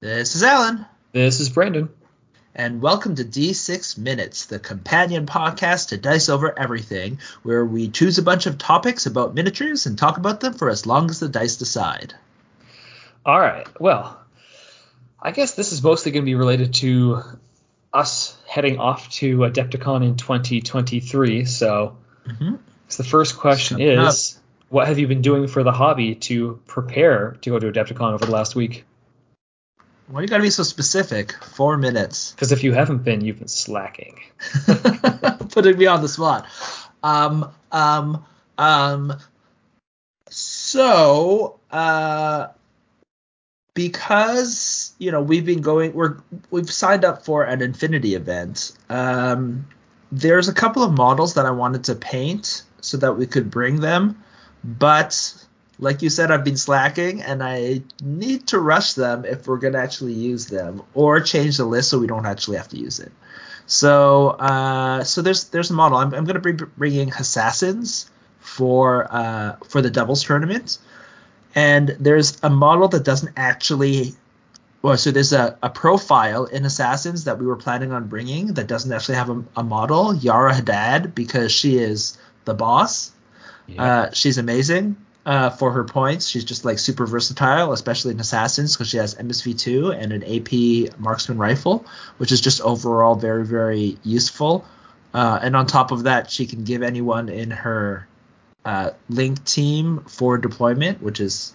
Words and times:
This 0.00 0.34
is 0.34 0.42
Alan, 0.42 0.86
This 1.12 1.40
is 1.40 1.50
Brandon. 1.50 1.90
and 2.54 2.80
welcome 2.80 3.14
to 3.16 3.22
D6 3.24 3.98
Minutes, 3.98 4.46
the 4.46 4.58
companion 4.58 5.26
podcast 5.26 5.88
to 5.88 5.98
Dice 5.98 6.28
Over 6.30 6.58
Everything, 6.58 7.18
where 7.42 7.64
we 7.64 7.88
choose 7.88 8.16
a 8.16 8.22
bunch 8.22 8.46
of 8.46 8.56
topics 8.56 9.04
about 9.04 9.34
miniatures 9.34 9.84
and 9.84 9.98
talk 9.98 10.16
about 10.16 10.40
them 10.40 10.54
for 10.54 10.70
as 10.70 10.86
long 10.86 11.10
as 11.10 11.20
the 11.20 11.28
dice 11.28 11.56
decide. 11.56 12.14
All 13.26 13.38
right. 13.38 13.66
Well, 13.78 14.18
I 15.20 15.32
guess 15.32 15.54
this 15.54 15.72
is 15.72 15.82
mostly 15.82 16.12
going 16.12 16.22
to 16.24 16.30
be 16.30 16.34
related 16.34 16.72
to 16.74 17.22
us 17.92 18.34
heading 18.48 18.78
off 18.78 19.10
to 19.10 19.38
Adepticon 19.40 20.02
in 20.02 20.16
2023. 20.16 21.44
So, 21.44 21.98
Mhm. 22.26 22.58
so 22.88 23.02
the 23.02 23.08
first 23.08 23.36
question 23.36 23.76
Coming 23.76 23.98
up. 23.98 24.08
is, 24.08 24.38
what 24.70 24.88
have 24.88 24.98
you 24.98 25.06
been 25.08 25.20
doing 25.20 25.46
for 25.46 25.62
the 25.62 25.72
hobby 25.72 26.14
to 26.14 26.58
prepare 26.66 27.36
to 27.42 27.50
go 27.50 27.58
to 27.58 27.70
Adepticon 27.70 28.14
over 28.14 28.24
the 28.24 28.32
last 28.32 28.54
week? 28.56 28.86
Why 30.10 30.22
you 30.22 30.26
gotta 30.26 30.42
be 30.42 30.50
so 30.50 30.64
specific? 30.64 31.32
Four 31.34 31.76
minutes. 31.76 32.32
Because 32.32 32.50
if 32.50 32.64
you 32.64 32.72
haven't 32.72 33.04
been, 33.04 33.20
you've 33.20 33.38
been 33.38 33.46
slacking. 33.46 34.18
Putting 35.52 35.78
me 35.78 35.86
on 35.86 36.02
the 36.02 36.08
spot. 36.08 36.46
Um, 37.04 37.52
um, 37.70 38.24
um. 38.58 39.16
So, 40.28 41.60
uh, 41.70 42.48
because 43.74 44.92
you 44.98 45.12
know 45.12 45.22
we've 45.22 45.46
been 45.46 45.60
going, 45.60 45.92
we're 45.92 46.16
we've 46.50 46.70
signed 46.70 47.04
up 47.04 47.24
for 47.24 47.44
an 47.44 47.62
Infinity 47.62 48.16
event. 48.16 48.72
Um, 48.88 49.66
there's 50.10 50.48
a 50.48 50.54
couple 50.54 50.82
of 50.82 50.92
models 50.92 51.34
that 51.34 51.46
I 51.46 51.52
wanted 51.52 51.84
to 51.84 51.94
paint 51.94 52.64
so 52.80 52.96
that 52.96 53.12
we 53.12 53.26
could 53.26 53.48
bring 53.48 53.80
them, 53.80 54.20
but 54.64 55.46
like 55.80 56.02
you 56.02 56.10
said, 56.10 56.30
I've 56.30 56.44
been 56.44 56.58
slacking, 56.58 57.22
and 57.22 57.42
I 57.42 57.82
need 58.02 58.46
to 58.48 58.58
rush 58.58 58.92
them 58.92 59.24
if 59.24 59.48
we're 59.48 59.56
gonna 59.56 59.78
actually 59.78 60.12
use 60.12 60.46
them, 60.46 60.82
or 60.94 61.20
change 61.20 61.56
the 61.56 61.64
list 61.64 61.90
so 61.90 61.98
we 61.98 62.06
don't 62.06 62.26
actually 62.26 62.58
have 62.58 62.68
to 62.68 62.76
use 62.76 63.00
it. 63.00 63.10
So, 63.66 64.30
uh, 64.30 65.04
so 65.04 65.22
there's 65.22 65.44
there's 65.44 65.70
a 65.70 65.74
model. 65.74 65.98
I'm, 65.98 66.12
I'm 66.14 66.24
gonna 66.24 66.40
be 66.40 66.52
bringing 66.52 67.12
assassins 67.12 68.10
for 68.40 69.08
uh, 69.10 69.56
for 69.66 69.80
the 69.80 69.90
doubles 69.90 70.22
tournament, 70.22 70.78
and 71.54 71.96
there's 71.98 72.38
a 72.42 72.50
model 72.50 72.88
that 72.88 73.04
doesn't 73.04 73.32
actually. 73.36 74.14
Well, 74.82 74.96
so 74.96 75.10
there's 75.10 75.34
a, 75.34 75.58
a 75.62 75.68
profile 75.68 76.46
in 76.46 76.64
Assassins 76.64 77.24
that 77.24 77.38
we 77.38 77.44
were 77.44 77.56
planning 77.56 77.92
on 77.92 78.08
bringing 78.08 78.54
that 78.54 78.66
doesn't 78.66 78.90
actually 78.90 79.16
have 79.16 79.28
a, 79.28 79.44
a 79.58 79.62
model, 79.62 80.14
Yara 80.14 80.54
Haddad, 80.54 81.14
because 81.14 81.52
she 81.52 81.76
is 81.76 82.16
the 82.46 82.54
boss. 82.54 83.12
Uh, 83.76 84.10
she's 84.14 84.38
amazing 84.38 84.96
uh, 85.26 85.50
for 85.50 85.72
her 85.72 85.84
points. 85.84 86.28
She's 86.28 86.44
just 86.44 86.64
like 86.64 86.78
super 86.78 87.06
versatile, 87.06 87.72
especially 87.72 88.12
in 88.12 88.20
Assassins, 88.20 88.74
because 88.74 88.88
she 88.88 88.96
has 88.96 89.14
MSV2 89.14 89.96
and 89.96 90.12
an 90.12 90.22
AP 90.24 90.98
marksman 90.98 91.38
rifle, 91.38 91.84
which 92.18 92.32
is 92.32 92.40
just 92.40 92.60
overall 92.60 93.14
very, 93.14 93.44
very 93.44 93.98
useful. 94.02 94.64
Uh, 95.12 95.38
and 95.42 95.56
on 95.56 95.66
top 95.66 95.90
of 95.90 96.04
that, 96.04 96.30
she 96.30 96.46
can 96.46 96.64
give 96.64 96.82
anyone 96.82 97.28
in 97.28 97.50
her 97.50 98.06
uh, 98.64 98.90
link 99.08 99.44
team 99.44 100.04
for 100.08 100.38
deployment, 100.38 101.02
which 101.02 101.20
is. 101.20 101.52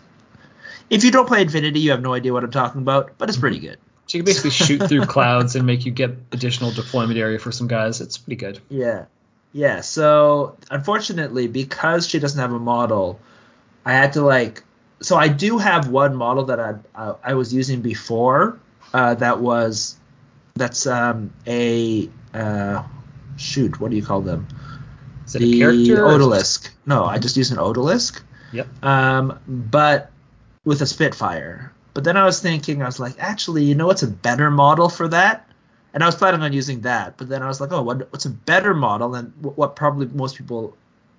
If 0.88 1.04
you 1.04 1.10
don't 1.10 1.26
play 1.26 1.42
Infinity, 1.42 1.80
you 1.80 1.92
have 1.92 2.02
no 2.02 2.14
idea 2.14 2.32
what 2.32 2.44
I'm 2.44 2.52
talking 2.52 2.82
about, 2.82 3.18
but 3.18 3.30
it's 3.30 3.38
pretty 3.40 3.58
good. 3.60 3.78
she 4.08 4.20
can 4.20 4.26
basically 4.26 4.52
shoot 4.52 4.88
through 4.88 5.06
clouds 5.06 5.56
and 5.56 5.66
make 5.66 5.86
you 5.86 5.92
get 5.92 6.12
additional 6.32 6.72
deployment 6.72 7.18
area 7.18 7.40
for 7.40 7.52
some 7.52 7.68
guys. 7.68 8.02
It's 8.02 8.18
pretty 8.18 8.36
good. 8.36 8.60
Yeah. 8.70 9.06
Yeah. 9.52 9.82
So 9.82 10.58
unfortunately, 10.70 11.48
because 11.48 12.08
she 12.08 12.20
doesn't 12.20 12.40
have 12.40 12.54
a 12.54 12.60
model, 12.60 13.20
I 13.86 13.94
had 13.94 14.14
to 14.14 14.22
like. 14.22 14.64
So 15.02 15.16
I 15.18 15.28
do 15.28 15.58
have 15.58 15.90
one 15.90 16.16
model 16.16 16.46
that 16.46 16.60
I 16.60 16.76
I, 16.96 17.16
I 17.24 17.34
was 17.34 17.54
using 17.54 17.82
before. 17.82 18.60
Uh, 18.94 19.14
that 19.16 19.40
was 19.40 19.98
that's 20.56 20.88
um 20.88 21.34
a 21.48 22.10
uh 22.34 22.84
shoot 23.38 23.80
what 23.80 23.92
do 23.92 23.98
you 23.98 24.04
call 24.04 24.22
them? 24.22 24.48
Is 25.26 25.36
it 25.36 25.40
the 25.40 25.54
a 25.54 25.60
character? 25.60 26.06
or 26.06 26.12
is 26.12 26.22
Odalisque. 26.22 26.70
No, 26.86 27.06
I 27.06 27.18
just 27.20 27.36
use 27.38 27.52
an 27.52 27.58
Odalisque. 27.58 28.22
Yep. 28.52 28.84
Um, 28.84 29.40
but 29.48 30.12
with 30.64 30.82
a 30.82 30.86
Spitfire. 30.86 31.72
But 31.94 32.04
then 32.04 32.18
I 32.18 32.26
was 32.26 32.42
thinking, 32.42 32.82
I 32.82 32.86
was 32.86 33.00
like, 33.00 33.16
actually, 33.20 33.64
you 33.64 33.76
know 33.76 33.88
what's 33.88 34.04
a 34.04 34.08
better 34.08 34.52
model 34.52 34.90
for 34.90 35.08
that? 35.08 35.50
And 35.94 36.04
I 36.04 36.08
was 36.08 36.16
planning 36.16 36.42
on 36.42 36.52
using 36.52 36.82
that. 36.82 37.18
But 37.18 37.30
then 37.30 37.42
I 37.42 37.48
was 37.48 37.62
like, 37.62 37.72
oh, 37.72 37.82
what, 37.82 38.12
what's 38.12 38.26
a 38.26 38.30
better 38.30 38.74
model? 38.74 39.16
And 39.16 39.32
what 39.42 39.76
probably 39.76 40.08
most 40.08 40.36
people 40.36 40.76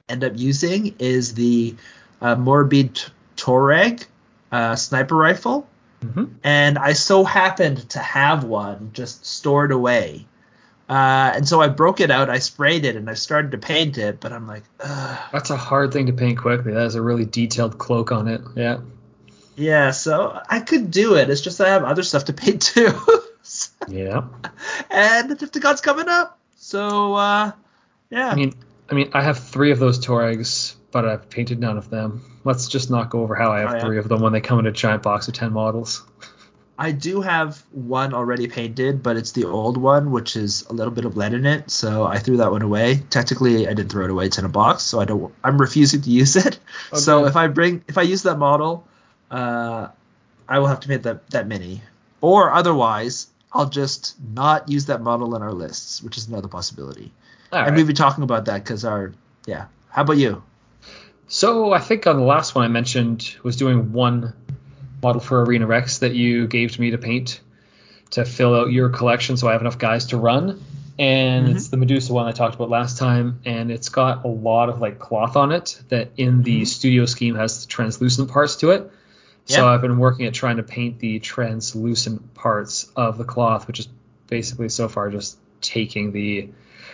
end 0.09 0.23
up 0.23 0.33
using 0.37 0.95
is 0.99 1.35
the 1.35 1.75
uh, 2.21 2.35
Morbid 2.37 3.03
Tuareg 3.37 4.05
uh, 4.53 4.77
sniper 4.77 5.17
rifle. 5.17 5.67
Mhm. 6.05 6.31
And 6.45 6.79
I 6.79 6.93
so 6.93 7.25
happened 7.25 7.89
to 7.91 7.99
have 7.99 8.45
one 8.45 8.91
just 8.93 9.25
stored 9.27 9.73
away. 9.73 10.27
Uh, 10.89 11.33
and 11.35 11.49
so 11.49 11.61
I 11.61 11.69
broke 11.69 12.01
it 12.01 12.11
out, 12.13 12.31
I 12.31 12.39
sprayed 12.39 12.85
it, 12.85 12.95
and 12.95 13.11
I 13.11 13.15
started 13.15 13.51
to 13.53 13.59
paint 13.59 13.99
it. 13.99 14.21
But 14.21 14.33
I'm 14.33 14.47
like, 14.47 14.63
Ugh. 14.81 15.19
That's 15.33 15.51
a 15.51 15.57
hard 15.57 15.93
thing 15.93 16.07
to 16.07 16.13
paint 16.13 16.39
quickly. 16.39 16.73
That 16.73 16.87
is 16.87 16.95
a 16.95 17.03
really 17.03 17.25
detailed 17.25 17.79
cloak 17.79 18.13
on 18.13 18.29
it. 18.29 18.41
Yeah. 18.55 18.79
Yeah, 19.57 19.91
so 19.91 20.39
I 20.49 20.61
could 20.61 20.91
do 20.91 21.17
it. 21.17 21.31
It's 21.31 21.41
just 21.41 21.61
I 21.61 21.71
have 21.71 21.83
other 21.83 22.03
stuff 22.03 22.27
to 22.27 22.33
paint 22.33 22.63
too. 22.75 22.93
Yeah. 23.89 24.25
and 24.91 25.31
the 25.31 25.61
God's 25.61 25.81
coming 25.81 26.09
up. 26.09 26.39
So 26.57 27.15
uh 27.15 27.53
yeah. 28.11 28.29
I 28.29 28.35
mean, 28.35 28.55
I 28.91 28.95
mean, 28.95 29.11
I 29.13 29.23
have 29.23 29.39
three 29.39 29.71
of 29.73 29.79
those 29.79 29.99
Tuaregs, 30.05 30.75
but 30.93 31.07
I've 31.07 31.29
painted 31.29 31.59
none 31.61 31.77
of 31.77 31.91
them. 31.91 32.25
Let's 32.45 32.69
just 32.69 32.91
not 32.91 33.11
go 33.11 33.23
over 33.23 33.35
how 33.35 33.51
I 33.53 33.61
have 33.61 33.71
Oh, 33.71 33.75
yeah? 33.75 33.81
three 33.81 33.99
of 33.99 34.09
them 34.09 34.21
when 34.21 34.33
they 34.33 34.41
come 34.41 34.59
in 34.59 34.67
a 34.67 34.73
giant 34.73 35.03
box 35.03 35.29
of 35.29 35.35
ten 35.35 35.53
models. 35.53 36.05
I 36.79 36.93
do 36.93 37.23
have 37.23 37.65
one 37.73 38.13
already 38.13 38.49
painted, 38.49 39.03
but 39.03 39.17
it's 39.17 39.33
the 39.33 39.47
old 39.47 39.79
one, 39.79 40.11
which 40.11 40.37
is 40.37 40.63
a 40.69 40.75
little 40.75 40.93
bit 40.93 41.07
of 41.07 41.17
lead 41.17 41.33
in 41.33 41.47
it, 41.47 41.71
so 41.71 42.05
I 42.05 42.19
threw 42.19 42.37
that 42.37 42.51
one 42.53 42.61
away. 42.61 43.03
Technically 43.09 43.67
I 43.67 43.73
didn't 43.73 43.91
throw 43.91 44.05
it 44.05 44.11
away, 44.11 44.27
it's 44.27 44.39
in 44.39 44.45
a 44.45 44.51
box, 44.51 44.83
so 44.83 45.01
I 45.01 45.07
don't 45.07 45.35
I'm 45.43 45.59
refusing 45.59 46.03
to 46.03 46.11
use 46.11 46.37
it. 46.37 46.59
Oh, 46.93 46.99
so 46.99 47.25
if 47.25 47.35
I 47.35 47.49
bring 47.49 47.83
if 47.89 47.97
I 47.97 48.03
use 48.03 48.23
that 48.25 48.39
model, 48.39 48.87
uh 49.31 49.89
I 50.49 50.59
will 50.59 50.67
have 50.67 50.81
to 50.81 50.89
paint 50.89 51.03
that 51.05 51.29
that 51.31 51.49
mini. 51.49 51.81
Or 52.21 52.53
otherwise, 52.53 53.29
I'll 53.53 53.71
just 53.71 54.15
not 54.35 54.69
use 54.69 54.87
that 54.87 55.01
model 55.01 55.35
in 55.35 55.41
our 55.43 55.53
lists, 55.53 56.03
which 56.03 56.19
is 56.19 56.29
another 56.29 56.49
possibility. 56.49 57.11
All 57.53 57.59
and 57.61 57.69
right. 57.71 57.77
we've 57.77 57.87
been 57.87 57.97
talking 57.97 58.25
about 58.25 58.47
that 58.47 58.63
because 58.65 58.85
our 58.85 59.13
yeah. 59.47 59.67
How 59.91 60.03
about 60.03 60.19
you? 60.19 60.43
So 61.29 61.73
I 61.73 61.79
think 61.81 62.07
on 62.07 62.17
the 62.17 62.25
last 62.25 62.55
one 62.55 62.65
I 62.65 62.69
mentioned 62.69 63.35
was 63.43 63.57
doing 63.57 63.93
one 63.93 64.33
model 65.03 65.21
for 65.21 65.43
Arena 65.43 65.67
Rex 65.67 65.99
that 65.99 66.15
you 66.15 66.47
gave 66.47 66.73
to 66.73 66.81
me 66.81 66.91
to 66.93 66.99
paint 66.99 67.41
to 68.11 68.25
fill 68.25 68.55
out 68.55 68.71
your 68.71 68.89
collection, 68.89 69.37
so 69.37 69.49
I 69.49 69.53
have 69.53 69.61
enough 69.61 69.79
guys 69.79 70.07
to 70.07 70.17
run. 70.17 70.63
And 70.99 71.49
Mhm. 71.49 71.57
it's 71.57 71.69
the 71.69 71.77
Medusa 71.77 72.13
one 72.13 72.27
I 72.27 72.33
talked 72.33 72.55
about 72.55 72.71
last 72.71 72.97
time, 72.99 73.41
and 73.45 73.71
it's 73.71 73.89
got 73.89 74.25
a 74.25 74.29
lot 74.29 74.69
of 74.69 74.81
like 74.81 74.99
cloth 74.99 75.37
on 75.37 75.53
it 75.53 75.81
that 75.89 76.11
in 76.17 76.43
the 76.43 76.63
Mhm. 76.63 76.67
studio 76.67 77.05
scheme 77.07 77.35
has 77.35 77.63
the 77.63 77.69
translucent 77.69 78.31
parts 78.31 78.57
to 78.57 78.71
it. 78.71 78.91
So 79.47 79.65
Yeah. 79.65 79.73
I've 79.73 79.83
been 79.83 79.99
working 79.99 80.27
at 80.27 80.35
trying 80.35 80.57
to 80.57 80.63
paint 80.63 80.99
the 80.99 81.19
translucent 81.19 82.35
parts 82.35 82.91
of 82.97 83.19
the 83.19 83.25
cloth, 83.25 83.67
which 83.67 83.81
is 83.81 83.89
basically 84.29 84.69
so 84.69 84.89
far 84.89 85.11
just 85.11 85.37
taking 85.61 86.13
the 86.13 86.49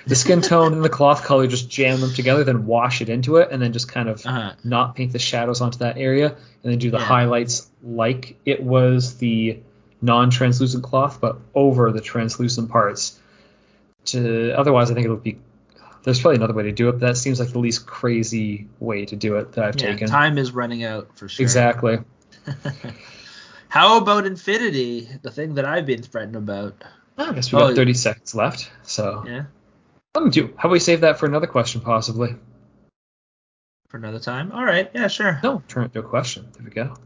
the 0.07 0.15
skin 0.15 0.41
tone 0.43 0.73
and 0.73 0.85
the 0.85 0.89
cloth 0.89 1.25
color, 1.25 1.47
just 1.47 1.71
jam 1.71 2.01
them 2.01 2.13
together, 2.13 2.45
then 2.45 2.67
wash 2.67 3.01
it 3.01 3.09
into 3.09 3.37
it, 3.37 3.49
and 3.51 3.63
then 3.63 3.73
just 3.73 3.89
kind 3.89 4.09
of 4.09 4.25
Uh-huh. 4.27 4.53
not 4.65 4.95
paint 4.95 5.13
the 5.13 5.19
shadows 5.19 5.61
onto 5.61 5.79
that 5.79 5.97
area, 5.99 6.29
and 6.29 6.73
then 6.73 6.79
do 6.79 6.91
the 6.91 6.99
Yeah. 6.99 7.05
highlights 7.05 7.71
like 7.83 8.37
it 8.45 8.63
was 8.63 9.17
the 9.19 9.59
non-translucent 10.01 10.83
cloth, 10.83 11.21
but 11.21 11.39
over 11.55 11.93
the 11.93 12.01
translucent 12.01 12.69
parts. 12.71 13.19
To 14.07 14.51
otherwise, 14.53 14.91
I 14.91 14.95
think 14.95 15.07
it 15.07 15.11
would 15.11 15.23
be. 15.23 15.39
There's 16.03 16.21
probably 16.21 16.37
another 16.37 16.55
way 16.55 16.65
to 16.65 16.73
do 16.73 16.89
it, 16.89 16.93
but 16.93 17.01
that 17.03 17.17
seems 17.17 17.39
like 17.39 17.51
the 17.51 17.61
least 17.61 17.87
crazy 17.87 18.67
way 18.81 19.05
to 19.07 19.15
do 19.15 19.37
it 19.37 19.53
that 19.53 19.65
I've 19.65 19.77
Yeah, 19.77 19.93
taken. 19.93 20.09
time 20.09 20.37
is 20.39 20.51
running 20.51 20.83
out 20.83 21.17
for 21.17 21.29
sure. 21.29 21.45
Exactly. 21.45 22.01
How 23.69 23.99
about 23.99 24.27
Infinity, 24.27 25.09
the 25.23 25.31
thing 25.31 25.55
that 25.55 25.65
I've 25.65 25.87
been 25.87 26.03
threatened 26.03 26.37
about? 26.37 26.83
I 27.17 27.33
guess 27.33 27.53
we 27.53 27.59
got 27.59 27.71
Oh, 27.71 27.75
30 27.77 27.95
seconds 27.95 28.35
left, 28.35 28.71
so 28.83 29.23
Yeah, 29.27 29.45
let 30.15 30.25
me 30.25 30.31
do. 30.31 30.55
How 30.57 30.69
about 30.69 30.73
we 30.73 30.79
save 30.79 31.01
that 31.03 31.19
for 31.19 31.27
another 31.27 31.47
question, 31.47 31.81
possibly? 31.81 32.37
for 33.93 33.99
another 33.99 34.19
time. 34.19 34.51
All 34.53 34.65
right, 34.65 34.91
yeah, 34.95 35.07
sure. 35.07 35.39
No, 35.43 35.63
turn 35.69 35.83
it 35.83 35.87
into 35.95 35.99
a 35.99 36.03
question. 36.03 36.49
There 36.55 36.65
we 36.65 36.71
go. 36.71 36.97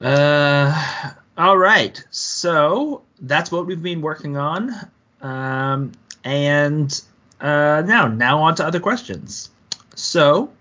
Uh, 0.00 1.10
all 1.36 1.58
right. 1.58 2.04
So 2.10 3.02
that's 3.20 3.50
what 3.50 3.66
we've 3.66 3.82
been 3.82 4.00
working 4.00 4.36
on. 4.36 4.72
Um, 5.20 5.90
and 6.22 7.02
uh, 7.40 7.82
now, 7.84 8.06
now 8.06 8.42
on 8.42 8.54
to 8.54 8.64
other 8.64 8.78
questions. 8.78 9.50
So, 9.96 10.52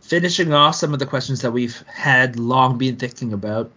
finishing 0.00 0.54
off 0.54 0.76
some 0.76 0.94
of 0.94 1.00
the 1.00 1.04
questions 1.04 1.42
that 1.42 1.50
we've 1.50 1.78
had 1.82 2.38
long 2.38 2.78
been 2.78 2.96
thinking 2.96 3.34
about. 3.34 3.70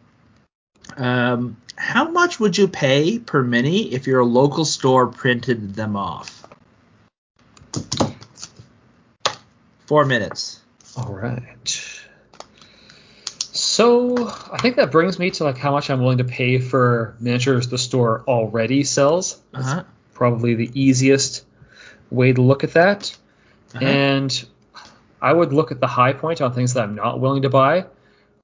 Um, 0.95 1.57
how 1.75 2.09
much 2.09 2.39
would 2.39 2.57
you 2.57 2.67
pay 2.67 3.19
per 3.19 3.43
mini 3.43 3.93
if 3.93 4.07
your 4.07 4.23
local 4.23 4.65
store 4.65 5.07
printed 5.07 5.75
them 5.75 5.95
off? 5.95 6.47
Four 9.85 10.05
minutes. 10.05 10.59
All 10.97 11.13
right. 11.13 11.93
So 13.57 14.27
I 14.27 14.57
think 14.57 14.75
that 14.77 14.91
brings 14.91 15.19
me 15.19 15.31
to 15.31 15.43
like 15.43 15.57
how 15.57 15.71
much 15.71 15.89
I'm 15.89 15.99
willing 15.99 16.17
to 16.19 16.23
pay 16.23 16.59
for 16.59 17.15
miniatures 17.19 17.67
the 17.69 17.77
store 17.77 18.23
already 18.27 18.83
sells. 18.83 19.39
Uh-huh. 19.53 19.83
Probably 20.13 20.55
the 20.55 20.71
easiest 20.73 21.45
way 22.09 22.33
to 22.33 22.41
look 22.41 22.63
at 22.63 22.73
that. 22.73 23.15
Uh-huh. 23.75 23.85
And 23.85 24.45
I 25.21 25.33
would 25.33 25.53
look 25.53 25.71
at 25.71 25.79
the 25.79 25.87
high 25.87 26.13
point 26.13 26.41
on 26.41 26.53
things 26.53 26.73
that 26.73 26.83
I'm 26.83 26.95
not 26.95 27.19
willing 27.19 27.43
to 27.43 27.49
buy 27.49 27.85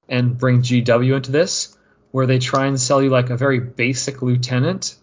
and 0.10 0.38
bring 0.38 0.62
GW 0.62 1.16
into 1.16 1.32
this, 1.32 1.78
where 2.14 2.28
they 2.28 2.38
try 2.38 2.68
and 2.68 2.80
sell 2.80 3.02
you 3.02 3.10
like 3.10 3.32
a 3.32 3.36
very 3.36 3.60
basic 3.60 4.22
lieutenant 4.22 4.96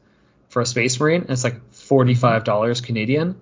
for 0.48 0.62
a 0.62 0.66
space 0.66 1.00
marine, 1.00 1.22
and 1.22 1.30
it's 1.30 1.42
like 1.42 1.60
$45 1.72 2.84
Canadian. 2.84 3.34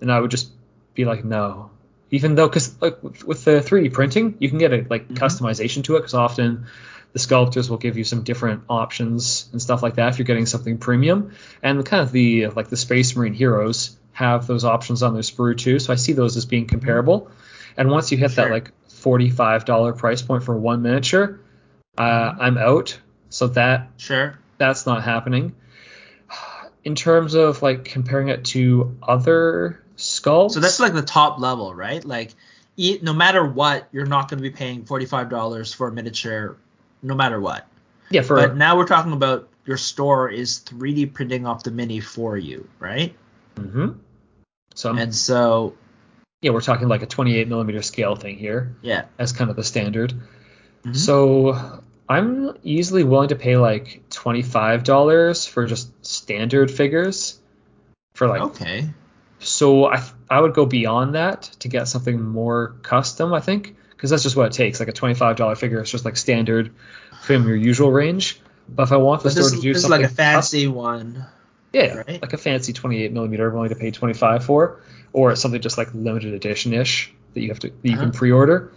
And 0.00 0.12
I 0.12 0.20
would 0.20 0.30
just 0.30 0.48
be 0.94 1.04
like, 1.04 1.24
no. 1.24 1.70
Even 2.12 2.36
though, 2.36 2.46
because 2.46 2.80
like 2.80 3.02
with 3.02 3.44
the 3.44 3.60
3D 3.60 3.92
printing, 3.92 4.36
you 4.38 4.48
can 4.48 4.58
get 4.58 4.72
a 4.72 4.86
like 4.88 5.08
Mhm. 5.08 5.16
customization 5.16 5.82
to 5.84 5.96
it, 5.96 6.02
because 6.02 6.14
often 6.14 6.66
the 7.14 7.18
sculptors 7.18 7.68
will 7.68 7.78
give 7.78 7.98
you 7.98 8.04
some 8.04 8.22
different 8.22 8.62
options 8.68 9.48
and 9.50 9.60
stuff 9.60 9.82
like 9.82 9.96
that 9.96 10.10
if 10.10 10.18
you're 10.18 10.24
getting 10.24 10.46
something 10.46 10.78
premium. 10.78 11.32
And 11.64 11.84
kind 11.84 12.04
of 12.04 12.12
the 12.12 12.46
like 12.54 12.68
the 12.68 12.76
Space 12.76 13.16
Marine 13.16 13.34
heroes 13.34 13.96
have 14.12 14.46
those 14.46 14.64
options 14.64 15.02
on 15.02 15.14
their 15.14 15.24
sprue 15.24 15.58
too, 15.58 15.80
so 15.80 15.92
I 15.92 15.96
see 15.96 16.12
those 16.12 16.36
as 16.36 16.46
being 16.46 16.66
comparable. 16.66 17.28
And 17.76 17.90
once 17.90 18.12
you 18.12 18.18
hit 18.18 18.36
that 18.36 18.52
like 18.52 18.70
$45 18.88 19.98
price 19.98 20.22
point 20.22 20.44
for 20.44 20.56
one 20.56 20.82
miniature, 20.82 21.40
uh, 21.98 22.34
I'm 22.38 22.56
out. 22.56 22.98
So 23.36 23.48
that 23.48 23.88
Sure. 23.98 24.38
that's 24.56 24.86
not 24.86 25.02
happening. 25.04 25.54
In 26.84 26.94
terms 26.94 27.34
of 27.34 27.62
like 27.62 27.84
comparing 27.84 28.28
it 28.28 28.44
to 28.46 28.96
other 29.02 29.82
sculpts, 29.98 30.52
So 30.52 30.60
that's 30.60 30.80
like 30.80 30.94
the 30.94 31.02
top 31.02 31.38
level, 31.38 31.74
right? 31.74 32.02
Like, 32.04 32.32
e- 32.76 32.98
no 33.02 33.12
matter 33.12 33.44
what, 33.44 33.88
you're 33.92 34.06
not 34.06 34.30
going 34.30 34.38
to 34.38 34.42
be 34.42 34.50
paying 34.50 34.84
forty-five 34.84 35.28
dollars 35.28 35.74
for 35.74 35.88
a 35.88 35.92
miniature, 35.92 36.56
no 37.02 37.14
matter 37.14 37.38
what. 37.40 37.66
yeah 38.10 38.22
for 38.22 38.36
But 38.36 38.56
now 38.56 38.76
we're 38.78 38.86
talking 38.86 39.12
about 39.12 39.48
your 39.66 39.76
store 39.76 40.30
is 40.30 40.60
3D 40.60 41.12
printing 41.12 41.44
off 41.44 41.64
the 41.64 41.72
mini 41.72 42.00
for 42.00 42.38
you, 42.38 42.68
right? 42.78 43.14
Mm 43.56 43.70
hmm 43.72 43.88
so 44.74 44.94
And 44.96 45.14
so, 45.14 45.74
yeah, 46.40 46.52
we're 46.52 46.60
talking 46.60 46.86
like 46.88 47.02
a 47.02 47.06
28 47.06 47.48
millimeter 47.48 47.82
scale 47.82 48.14
thing 48.16 48.38
here 48.38 48.76
yeah. 48.80 49.06
as 49.18 49.32
kind 49.32 49.50
of 49.50 49.56
the 49.56 49.64
standard. 49.64 50.14
Mhm. 50.84 50.94
So 50.96 51.82
I'm 52.08 52.56
easily 52.62 53.02
willing 53.04 53.28
to 53.30 53.36
pay 53.36 53.56
like 53.56 54.02
$25 54.10 55.48
for 55.48 55.66
just 55.66 55.90
standard 56.06 56.70
figures 56.70 57.38
for 58.14 58.28
like 58.28 58.42
Okay. 58.42 58.88
So 59.38 59.86
I 59.86 60.02
I 60.30 60.40
would 60.40 60.54
go 60.54 60.66
beyond 60.66 61.14
that 61.14 61.42
to 61.60 61.68
get 61.68 61.88
something 61.88 62.20
more 62.20 62.74
custom. 62.82 63.32
I 63.34 63.40
think 63.40 63.76
because 63.90 64.10
that's 64.10 64.22
just 64.22 64.34
what 64.36 64.46
it 64.46 64.52
takes. 64.52 64.80
Like 64.80 64.88
a 64.88 64.92
twenty 64.92 65.14
five 65.14 65.36
dollar 65.36 65.54
figure 65.56 65.80
is 65.82 65.90
just 65.90 66.04
like 66.04 66.16
standard 66.16 66.72
from 67.22 67.46
your 67.46 67.56
usual 67.56 67.92
range. 67.92 68.40
But 68.68 68.84
if 68.84 68.92
I 68.92 68.96
want 68.96 69.22
the 69.22 69.26
But 69.28 69.32
store 69.32 69.44
this, 69.44 69.52
to 69.54 69.60
do 69.60 69.68
this 69.74 69.76
is 69.78 69.82
something 69.82 70.02
like 70.02 70.10
a 70.10 70.14
fancy 70.14 70.60
custom- 70.64 70.74
one. 70.74 71.26
yeah, 71.72 72.02
right? 72.06 72.22
like 72.22 72.32
a 72.32 72.38
fancy 72.38 72.72
twenty 72.72 73.02
eight 73.02 73.12
millimeter, 73.12 73.48
I'm 73.48 73.54
willing 73.54 73.68
to 73.68 73.76
pay 73.76 73.90
twenty 73.90 74.14
five 74.14 74.44
for, 74.44 74.80
or 75.12 75.36
something 75.36 75.60
just 75.60 75.76
like 75.76 75.92
limited 75.94 76.32
edition 76.32 76.72
ish 76.72 77.12
that 77.34 77.40
you 77.42 77.48
have 77.50 77.58
to 77.60 77.68
that 77.68 77.88
you 77.88 77.96
can 77.96 78.08
Uh-huh. 78.08 78.18
pre 78.18 78.32
order. 78.32 78.72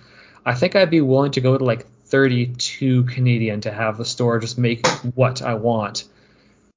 I 0.46 0.56
think 0.56 0.76
I'd 0.76 0.90
be 0.90 1.02
willing 1.02 1.32
to 1.32 1.42
go 1.42 1.58
to 1.58 1.64
like 1.64 1.86
thirty 2.10 2.48
two 2.48 3.04
Canadian 3.06 3.62
to 3.62 3.72
have 3.72 3.98
the 3.98 4.06
store 4.06 4.40
just 4.40 4.58
make 4.58 4.86
what 5.16 5.42
I 5.42 5.54
want. 5.56 6.06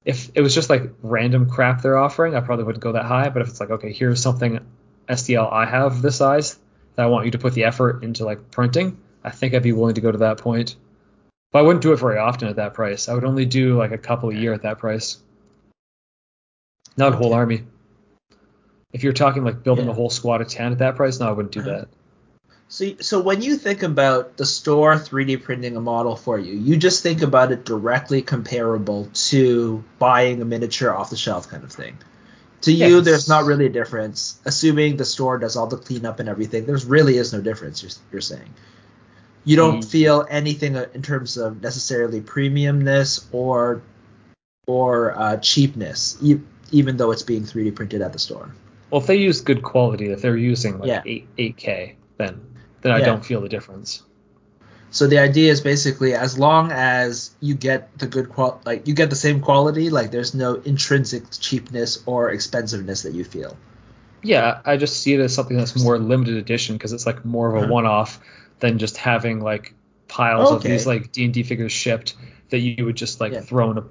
If 0.05 0.31
it 0.35 0.41
was 0.41 0.55
just 0.55 0.69
like 0.71 0.91
random 1.03 1.49
crap 1.49 1.81
they're 1.83 1.97
offering, 1.97 2.35
I 2.35 2.41
probably 2.41 2.65
wouldn't 2.65 2.83
go 2.83 2.93
that 2.93 3.05
high. 3.05 3.29
But 3.29 3.43
if 3.43 3.49
it's 3.49 3.61
like, 3.61 3.71
okay, 3.71 3.93
here's 3.93 4.21
something 4.21 4.59
STL 5.09 5.53
I 5.53 5.65
have 5.67 6.03
this 6.03 6.17
size 6.17 6.59
that 6.97 7.03
I 7.05 7.07
want 7.07 7.25
you 7.27 7.31
to 7.33 7.39
put 7.39 7.55
the 7.55 7.65
effort 7.65 8.03
into 8.03 8.25
like 8.25 8.51
printing, 8.51 8.99
I 9.25 9.31
think 9.31 9.55
I'd 9.55 9.63
be 9.63 9.73
willing 9.73 9.95
to 9.95 10.01
go 10.01 10.11
to 10.13 10.19
that 10.19 10.39
point. 10.39 10.77
But 11.53 11.61
I 11.61 11.63
wouldn't 11.63 11.83
do 11.83 11.93
it 11.93 11.99
very 11.99 12.19
often 12.19 12.49
at 12.49 12.57
that 12.57 12.75
price. 12.75 13.09
I 13.09 13.15
would 13.15 13.25
only 13.25 13.45
do 13.47 13.77
like 13.77 13.93
a 13.93 13.99
couple 13.99 14.31
a 14.31 14.35
year 14.35 14.53
at 14.53 14.63
that 14.63 14.79
price. 14.79 15.19
Not 16.97 17.13
a 17.15 17.17
whole 17.17 17.33
army. 17.35 17.65
If 18.93 19.05
you're 19.05 19.13
talking 19.13 19.45
like 19.45 19.63
building 19.63 19.87
Yeah. 19.87 19.93
a 19.93 19.95
whole 19.95 20.11
squad 20.11 20.41
of 20.41 20.49
ten 20.49 20.73
at 20.73 20.79
that 20.79 20.97
price, 20.97 21.21
no, 21.21 21.29
I 21.29 21.33
wouldn't 21.33 21.53
do 21.53 21.61
Uh-huh. 21.61 21.71
that. 21.71 21.89
So, 22.73 22.87
so 23.01 23.21
when 23.21 23.43
you 23.43 23.57
think 23.59 23.83
about 23.83 24.39
the 24.39 24.47
store 24.47 24.95
3D 24.95 25.43
printing 25.43 25.77
a 25.77 25.81
model 25.81 26.17
for 26.17 26.39
you, 26.39 26.55
you 26.55 26.79
just 26.79 27.03
think 27.03 27.21
about 27.21 27.53
it 27.53 27.67
directly 27.67 28.23
comparable 28.23 29.11
to 29.29 29.85
buying 29.99 30.41
a 30.41 30.47
miniature 30.47 30.91
off 30.91 31.11
the 31.11 31.17
shelf 31.17 31.51
kind 31.51 31.65
of 31.65 31.71
thing. 31.71 31.99
To 32.63 32.73
you, 32.73 33.03
there's 33.03 33.29
not 33.29 33.45
really 33.45 33.67
a 33.67 33.69
difference. 33.69 34.41
Assuming 34.47 34.97
the 34.97 35.05
store 35.05 35.37
does 35.37 35.55
all 35.55 35.67
the 35.67 35.77
cleanup 35.77 36.19
and 36.19 36.31
everything, 36.31 36.65
there's 36.65 36.87
really 36.87 37.19
is 37.19 37.35
no 37.35 37.43
difference. 37.43 37.83
You're, 37.83 37.93
you're 38.11 38.21
saying 38.23 38.49
you 39.45 39.57
don't 39.57 39.81
Mm. 39.81 39.91
feel 39.91 40.27
anything 40.31 40.75
uh, 40.75 40.87
in 40.95 41.03
terms 41.03 41.37
of 41.37 41.61
necessarily 41.61 42.23
premiumness 42.23 43.27
or 43.33 43.83
or 44.67 45.15
uh, 45.19 45.37
cheapness, 45.37 46.17
e- 46.23 46.41
even 46.71 46.97
though 46.97 47.11
it's 47.11 47.23
being 47.23 47.43
3D 47.43 47.75
printed 47.75 48.01
at 48.01 48.15
the 48.15 48.19
store. 48.19 48.49
Well, 48.91 49.03
if 49.03 49.07
they 49.07 49.17
use 49.17 49.43
good 49.43 49.63
quality, 49.63 50.11
if 50.11 50.23
they're 50.23 50.39
using 50.39 50.79
like 50.79 50.89
Yeah. 50.89 51.03
eight 51.05 51.29
eight 51.37 51.59
K, 51.59 51.97
then 52.17 52.41
then 52.83 52.93
I 52.93 52.99
Yeah. 52.99 53.07
don't 53.07 53.25
feel 53.25 53.41
the 53.41 53.49
difference. 53.49 54.03
So 54.91 55.07
the 55.07 55.19
idea 55.19 55.51
is 55.51 55.63
basically 55.63 56.13
as 56.15 56.39
long 56.39 56.71
as 56.71 57.31
you 57.41 57.55
get 57.55 57.97
the 57.99 58.07
good 58.07 58.29
qual 58.29 58.61
like 58.67 58.87
you 58.87 58.95
get 58.95 59.09
the 59.09 59.17
same 59.17 59.41
quality, 59.41 59.89
like 59.89 60.11
there's 60.11 60.35
no 60.35 60.57
intrinsic 60.57 61.25
cheapness 61.31 62.03
or 62.05 62.31
expensiveness 62.31 63.03
that 63.03 63.15
you 63.15 63.25
feel. 63.25 63.57
Yeah, 64.23 64.61
I 64.65 64.77
just 64.77 65.03
see 65.03 65.15
it 65.15 65.21
as 65.21 65.35
something 65.35 65.57
that's 65.57 65.83
more 65.83 65.99
limited 65.99 66.37
edition 66.37 66.77
because 66.77 66.93
it's 66.93 67.07
like 67.07 67.25
more 67.25 67.49
of 67.49 67.55
a 67.55 67.59
Uh-huh. 67.61 67.73
one-off 67.73 68.21
than 68.61 68.79
just 68.79 68.97
having 68.97 69.41
like 69.41 69.75
piles 70.09 70.51
of 70.51 70.63
these 70.63 70.87
like 70.87 71.11
D 71.11 71.25
and 71.25 71.35
D 71.35 71.43
figures 71.43 71.73
shipped 71.73 72.15
that 72.51 72.59
you 72.59 72.85
would 72.85 72.97
just 72.97 73.19
like 73.21 73.33
Yeah. 73.33 73.41
throw 73.41 73.71
in 73.71 73.79
a 73.79 73.85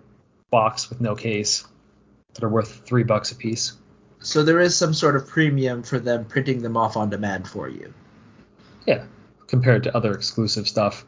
box 0.51 0.89
with 0.89 1.01
no 1.01 1.15
case 1.15 1.65
that 2.35 2.43
are 2.43 2.49
worth 2.49 2.83
three 2.85 3.03
bucks 3.03 3.31
a 3.31 3.35
piece. 3.35 3.73
So 4.19 4.43
there 4.43 4.59
is 4.59 4.75
some 4.77 4.93
sort 4.93 5.15
of 5.15 5.27
premium 5.27 5.81
for 5.81 5.99
them 5.99 6.25
printing 6.25 6.61
them 6.61 6.77
off 6.77 6.95
on 6.95 7.09
demand 7.09 7.47
for 7.47 7.67
you. 7.67 7.91
Yeah, 8.85 9.05
compared 9.47 9.83
to 9.83 9.95
other 9.95 10.13
exclusive 10.13 10.67
stuff. 10.67 11.05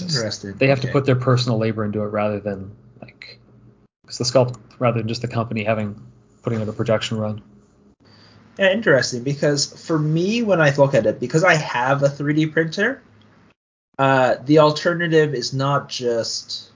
Interesting. 0.00 0.54
They 0.54 0.68
have 0.68 0.80
to 0.80 0.88
put 0.88 1.04
their 1.04 1.16
personal 1.16 1.58
labor 1.58 1.84
into 1.84 2.02
it 2.02 2.06
rather 2.06 2.40
than 2.40 2.74
like 3.00 3.38
because 4.02 4.18
the 4.18 4.24
sculpt 4.24 4.58
rather 4.78 4.98
than 4.98 5.08
just 5.08 5.22
the 5.22 5.28
company 5.28 5.64
having 5.64 6.00
putting 6.42 6.60
out 6.60 6.68
a 6.68 6.72
production 6.72 7.18
run. 7.18 7.42
Yeah, 8.58 8.72
interesting 8.72 9.22
because 9.22 9.86
for 9.86 9.98
me, 9.98 10.42
when 10.42 10.60
I 10.60 10.74
look 10.74 10.94
at 10.94 11.06
it, 11.06 11.20
because 11.20 11.44
I 11.44 11.54
have 11.54 12.02
a 12.02 12.08
3D 12.08 12.52
printer, 12.52 13.02
uh, 13.98 14.36
the 14.44 14.58
alternative 14.58 15.34
is 15.34 15.52
not 15.52 15.88
just. 15.88 16.70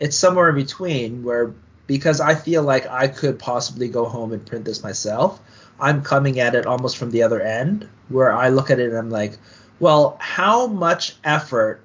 It's 0.00 0.16
somewhere 0.16 0.48
in 0.50 0.54
between 0.54 1.24
where 1.24 1.54
because 1.86 2.20
I 2.20 2.34
feel 2.34 2.62
like 2.62 2.86
I 2.86 3.08
could 3.08 3.38
possibly 3.38 3.88
go 3.88 4.04
home 4.04 4.32
and 4.32 4.44
print 4.44 4.64
this 4.64 4.82
myself. 4.82 5.40
I'm 5.80 6.02
coming 6.02 6.40
at 6.40 6.54
it 6.54 6.66
almost 6.66 6.96
from 6.96 7.10
the 7.10 7.22
other 7.22 7.40
end 7.40 7.88
where 8.08 8.32
I 8.32 8.48
look 8.48 8.70
at 8.70 8.80
it 8.80 8.88
and 8.88 8.98
I'm 8.98 9.10
like, 9.10 9.38
well, 9.80 10.16
how 10.20 10.66
much 10.66 11.16
effort 11.24 11.80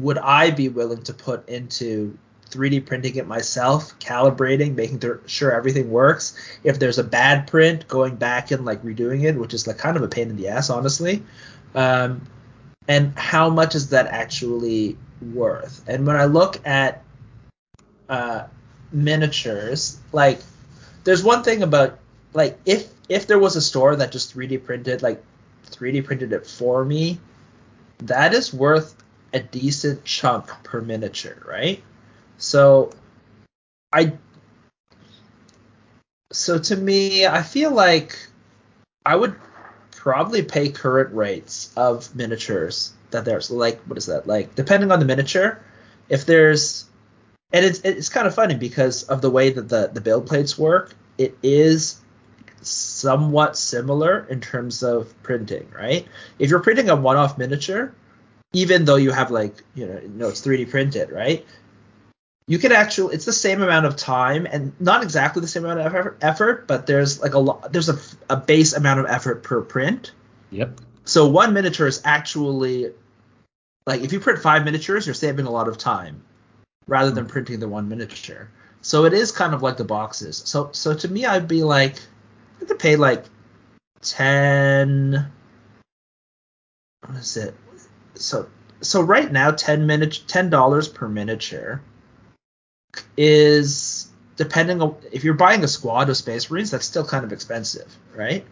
would 0.00 0.18
I 0.18 0.50
be 0.50 0.68
willing 0.68 1.02
to 1.04 1.14
put 1.14 1.48
into 1.48 2.16
3D 2.52 2.84
printing 2.86 3.16
it 3.16 3.26
myself, 3.26 3.98
calibrating, 3.98 4.74
making 4.74 5.02
sure 5.26 5.52
everything 5.52 5.90
works. 5.90 6.36
If 6.62 6.78
there's 6.78 6.98
a 6.98 7.04
bad 7.04 7.46
print, 7.46 7.88
going 7.88 8.16
back 8.16 8.50
and 8.50 8.64
like 8.64 8.82
redoing 8.82 9.24
it, 9.24 9.36
which 9.36 9.54
is 9.54 9.66
like 9.66 9.78
kind 9.78 9.96
of 9.96 10.02
a 10.02 10.08
pain 10.08 10.28
in 10.28 10.36
the 10.36 10.48
ass, 10.48 10.68
honestly. 10.68 11.22
Um, 11.74 12.20
and 12.88 13.16
how 13.18 13.48
much 13.48 13.74
is 13.74 13.88
that 13.90 14.06
actually 14.06 14.96
worth? 15.32 15.82
And 15.88 16.06
when 16.06 16.16
I 16.16 16.26
look 16.26 16.60
at 16.66 17.02
uh, 18.08 18.44
miniatures, 18.92 19.98
like 20.12 20.40
there's 21.04 21.24
one 21.24 21.42
thing 21.42 21.62
about 21.62 21.98
like 22.34 22.58
if 22.64 22.88
if 23.08 23.26
there 23.26 23.38
was 23.38 23.56
a 23.56 23.62
store 23.62 23.96
that 23.96 24.12
just 24.12 24.34
3D 24.34 24.64
printed 24.64 25.02
like 25.02 25.22
3D 25.66 26.04
printed 26.04 26.32
it 26.32 26.46
for 26.46 26.84
me, 26.84 27.18
that 27.98 28.34
is 28.34 28.52
worth 28.52 28.94
a 29.32 29.40
decent 29.40 30.04
chunk 30.04 30.48
per 30.62 30.80
miniature, 30.80 31.42
right? 31.46 31.82
So 32.38 32.90
I 33.92 34.14
so 36.32 36.58
to 36.58 36.76
me, 36.76 37.26
I 37.26 37.42
feel 37.42 37.70
like 37.70 38.18
I 39.04 39.16
would 39.16 39.34
probably 40.02 40.42
pay 40.42 40.70
current 40.70 41.14
rates 41.14 41.72
of 41.76 42.14
miniatures 42.16 42.92
that 43.10 43.24
there's 43.24 43.50
like 43.50 43.80
what 43.82 43.96
is 43.98 44.06
that 44.06 44.26
like 44.26 44.54
depending 44.54 44.90
on 44.90 44.98
the 44.98 45.04
miniature 45.04 45.62
if 46.08 46.26
there's 46.26 46.86
and 47.52 47.64
it's 47.64 47.78
it's 47.80 48.08
kind 48.08 48.26
of 48.26 48.34
funny 48.34 48.56
because 48.56 49.04
of 49.04 49.20
the 49.20 49.30
way 49.30 49.50
that 49.50 49.68
the 49.68 49.90
the 49.92 50.00
build 50.00 50.26
plates 50.26 50.58
work 50.58 50.94
it 51.18 51.36
is 51.42 52.00
somewhat 52.62 53.56
similar 53.56 54.26
in 54.28 54.40
terms 54.40 54.82
of 54.82 55.14
printing 55.22 55.68
right 55.74 56.06
if 56.38 56.50
you're 56.50 56.60
printing 56.60 56.90
a 56.90 56.96
one-off 56.96 57.38
miniature 57.38 57.92
even 58.52 58.84
though 58.84 58.96
you 58.96 59.10
have 59.10 59.30
like 59.30 59.62
you 59.74 59.86
know, 59.86 60.00
you 60.00 60.08
know 60.08 60.28
it's 60.28 60.40
3d 60.40 60.70
printed 60.70 61.10
right 61.10 61.44
you 62.46 62.58
can 62.58 62.72
actually 62.72 63.14
it's 63.14 63.24
the 63.24 63.32
same 63.32 63.62
amount 63.62 63.86
of 63.86 63.96
time 63.96 64.46
and 64.46 64.72
not 64.80 65.02
exactly 65.02 65.40
the 65.40 65.48
same 65.48 65.64
amount 65.64 65.80
of 65.80 65.86
effort, 65.86 66.18
effort 66.20 66.66
but 66.66 66.86
there's 66.86 67.20
like 67.20 67.34
a 67.34 67.38
lot 67.38 67.72
there's 67.72 67.88
a, 67.88 67.98
a 68.28 68.36
base 68.36 68.72
amount 68.72 69.00
of 69.00 69.06
effort 69.06 69.42
per 69.42 69.60
print 69.60 70.12
Yep. 70.50 70.80
so 71.04 71.28
one 71.28 71.54
miniature 71.54 71.86
is 71.86 72.02
actually 72.04 72.92
like 73.86 74.02
if 74.02 74.12
you 74.12 74.20
print 74.20 74.38
five 74.38 74.64
miniatures, 74.64 75.06
you're 75.06 75.14
saving 75.14 75.46
a 75.46 75.50
lot 75.50 75.68
of 75.68 75.78
time 75.78 76.22
rather 76.86 77.10
than 77.10 77.24
hmm. 77.24 77.30
printing 77.30 77.60
the 77.60 77.68
one 77.68 77.88
miniature. 77.88 78.50
So 78.80 79.04
it 79.04 79.12
is 79.12 79.30
kind 79.30 79.54
of 79.54 79.62
like 79.62 79.76
the 79.76 79.84
boxes. 79.84 80.42
So 80.44 80.70
so 80.72 80.94
to 80.94 81.08
me, 81.08 81.24
I'd 81.24 81.48
be 81.48 81.62
like, 81.62 81.96
I 82.62 82.64
could 82.64 82.78
pay 82.78 82.96
like 82.96 83.24
ten. 84.00 85.30
What 87.04 87.18
is 87.18 87.36
it? 87.36 87.54
So 88.14 88.48
so 88.80 89.02
right 89.02 89.30
now, 89.30 89.50
ten 89.50 89.86
minute 89.86 90.22
ten 90.28 90.48
dollars 90.48 90.88
per 90.88 91.08
miniature 91.08 91.82
is 93.16 94.08
depending 94.36 94.80
on 94.80 94.96
if 95.10 95.24
you're 95.24 95.34
buying 95.34 95.64
a 95.64 95.68
squad 95.68 96.08
of 96.08 96.16
Space 96.16 96.50
Marines, 96.50 96.70
that's 96.70 96.86
still 96.86 97.04
kind 97.04 97.24
of 97.24 97.32
expensive, 97.32 97.94
right? 98.14 98.44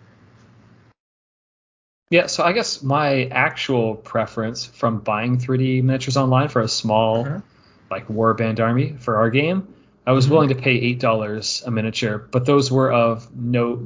Yeah, 2.11 2.27
so 2.27 2.43
I 2.43 2.53
guess 2.53 2.83
my 2.83 3.27
actual 3.27 3.95
preference 3.95 4.65
from 4.65 4.99
buying 4.99 5.39
3D 5.39 5.85
miniatures 5.85 6.17
online 6.17 6.49
for 6.49 6.61
a 6.61 6.69
small 6.69 7.25
Uh-huh. 7.25 7.41
like 7.89 8.09
warband 8.09 8.59
army 8.59 8.97
for 8.99 9.17
our 9.17 9.31
game, 9.31 9.73
I 10.07 10.13
was 10.13 10.27
Mhm. 10.27 10.31
willing 10.31 10.49
to 10.51 10.55
pay 10.55 10.73
eight 10.73 10.99
dollars 11.01 11.63
a 11.67 11.71
miniature, 11.71 12.19
but 12.19 12.45
those 12.47 12.71
were 12.71 12.93
of 12.93 13.29
no 13.35 13.85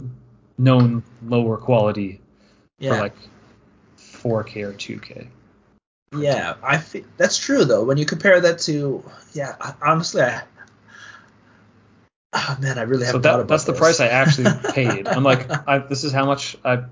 known 0.57 1.03
lower 1.27 1.57
quality 1.57 2.21
Yeah. 2.79 2.95
for 2.95 3.01
like 3.01 3.17
4K 3.99 4.63
or 4.63 4.73
2K. 4.73 5.27
Yeah, 6.17 6.55
I 6.63 6.79
fe- 6.79 7.05
that's 7.17 7.37
true 7.39 7.65
though. 7.65 7.83
When 7.85 7.99
you 7.99 8.07
compare 8.07 8.41
that 8.41 8.61
to, 8.61 9.03
yeah, 9.33 9.57
I- 9.61 9.75
honestly, 9.83 10.23
I, 10.23 10.43
oh 12.33 12.57
man, 12.61 12.79
I 12.79 12.83
really 12.83 13.03
So 13.03 13.07
haven't 13.07 13.23
thought 13.23 13.37
that 13.39 13.49
that's 13.49 13.65
the 13.65 13.73
price 13.73 14.01
I 14.01 14.09
actually 14.09 14.51
paid. 14.73 15.09
I'm 15.09 15.25
like, 15.25 15.51
I, 15.69 15.79
this 15.79 16.05
is 16.05 16.13
how 16.13 16.27
much 16.27 16.57
I 16.65 16.85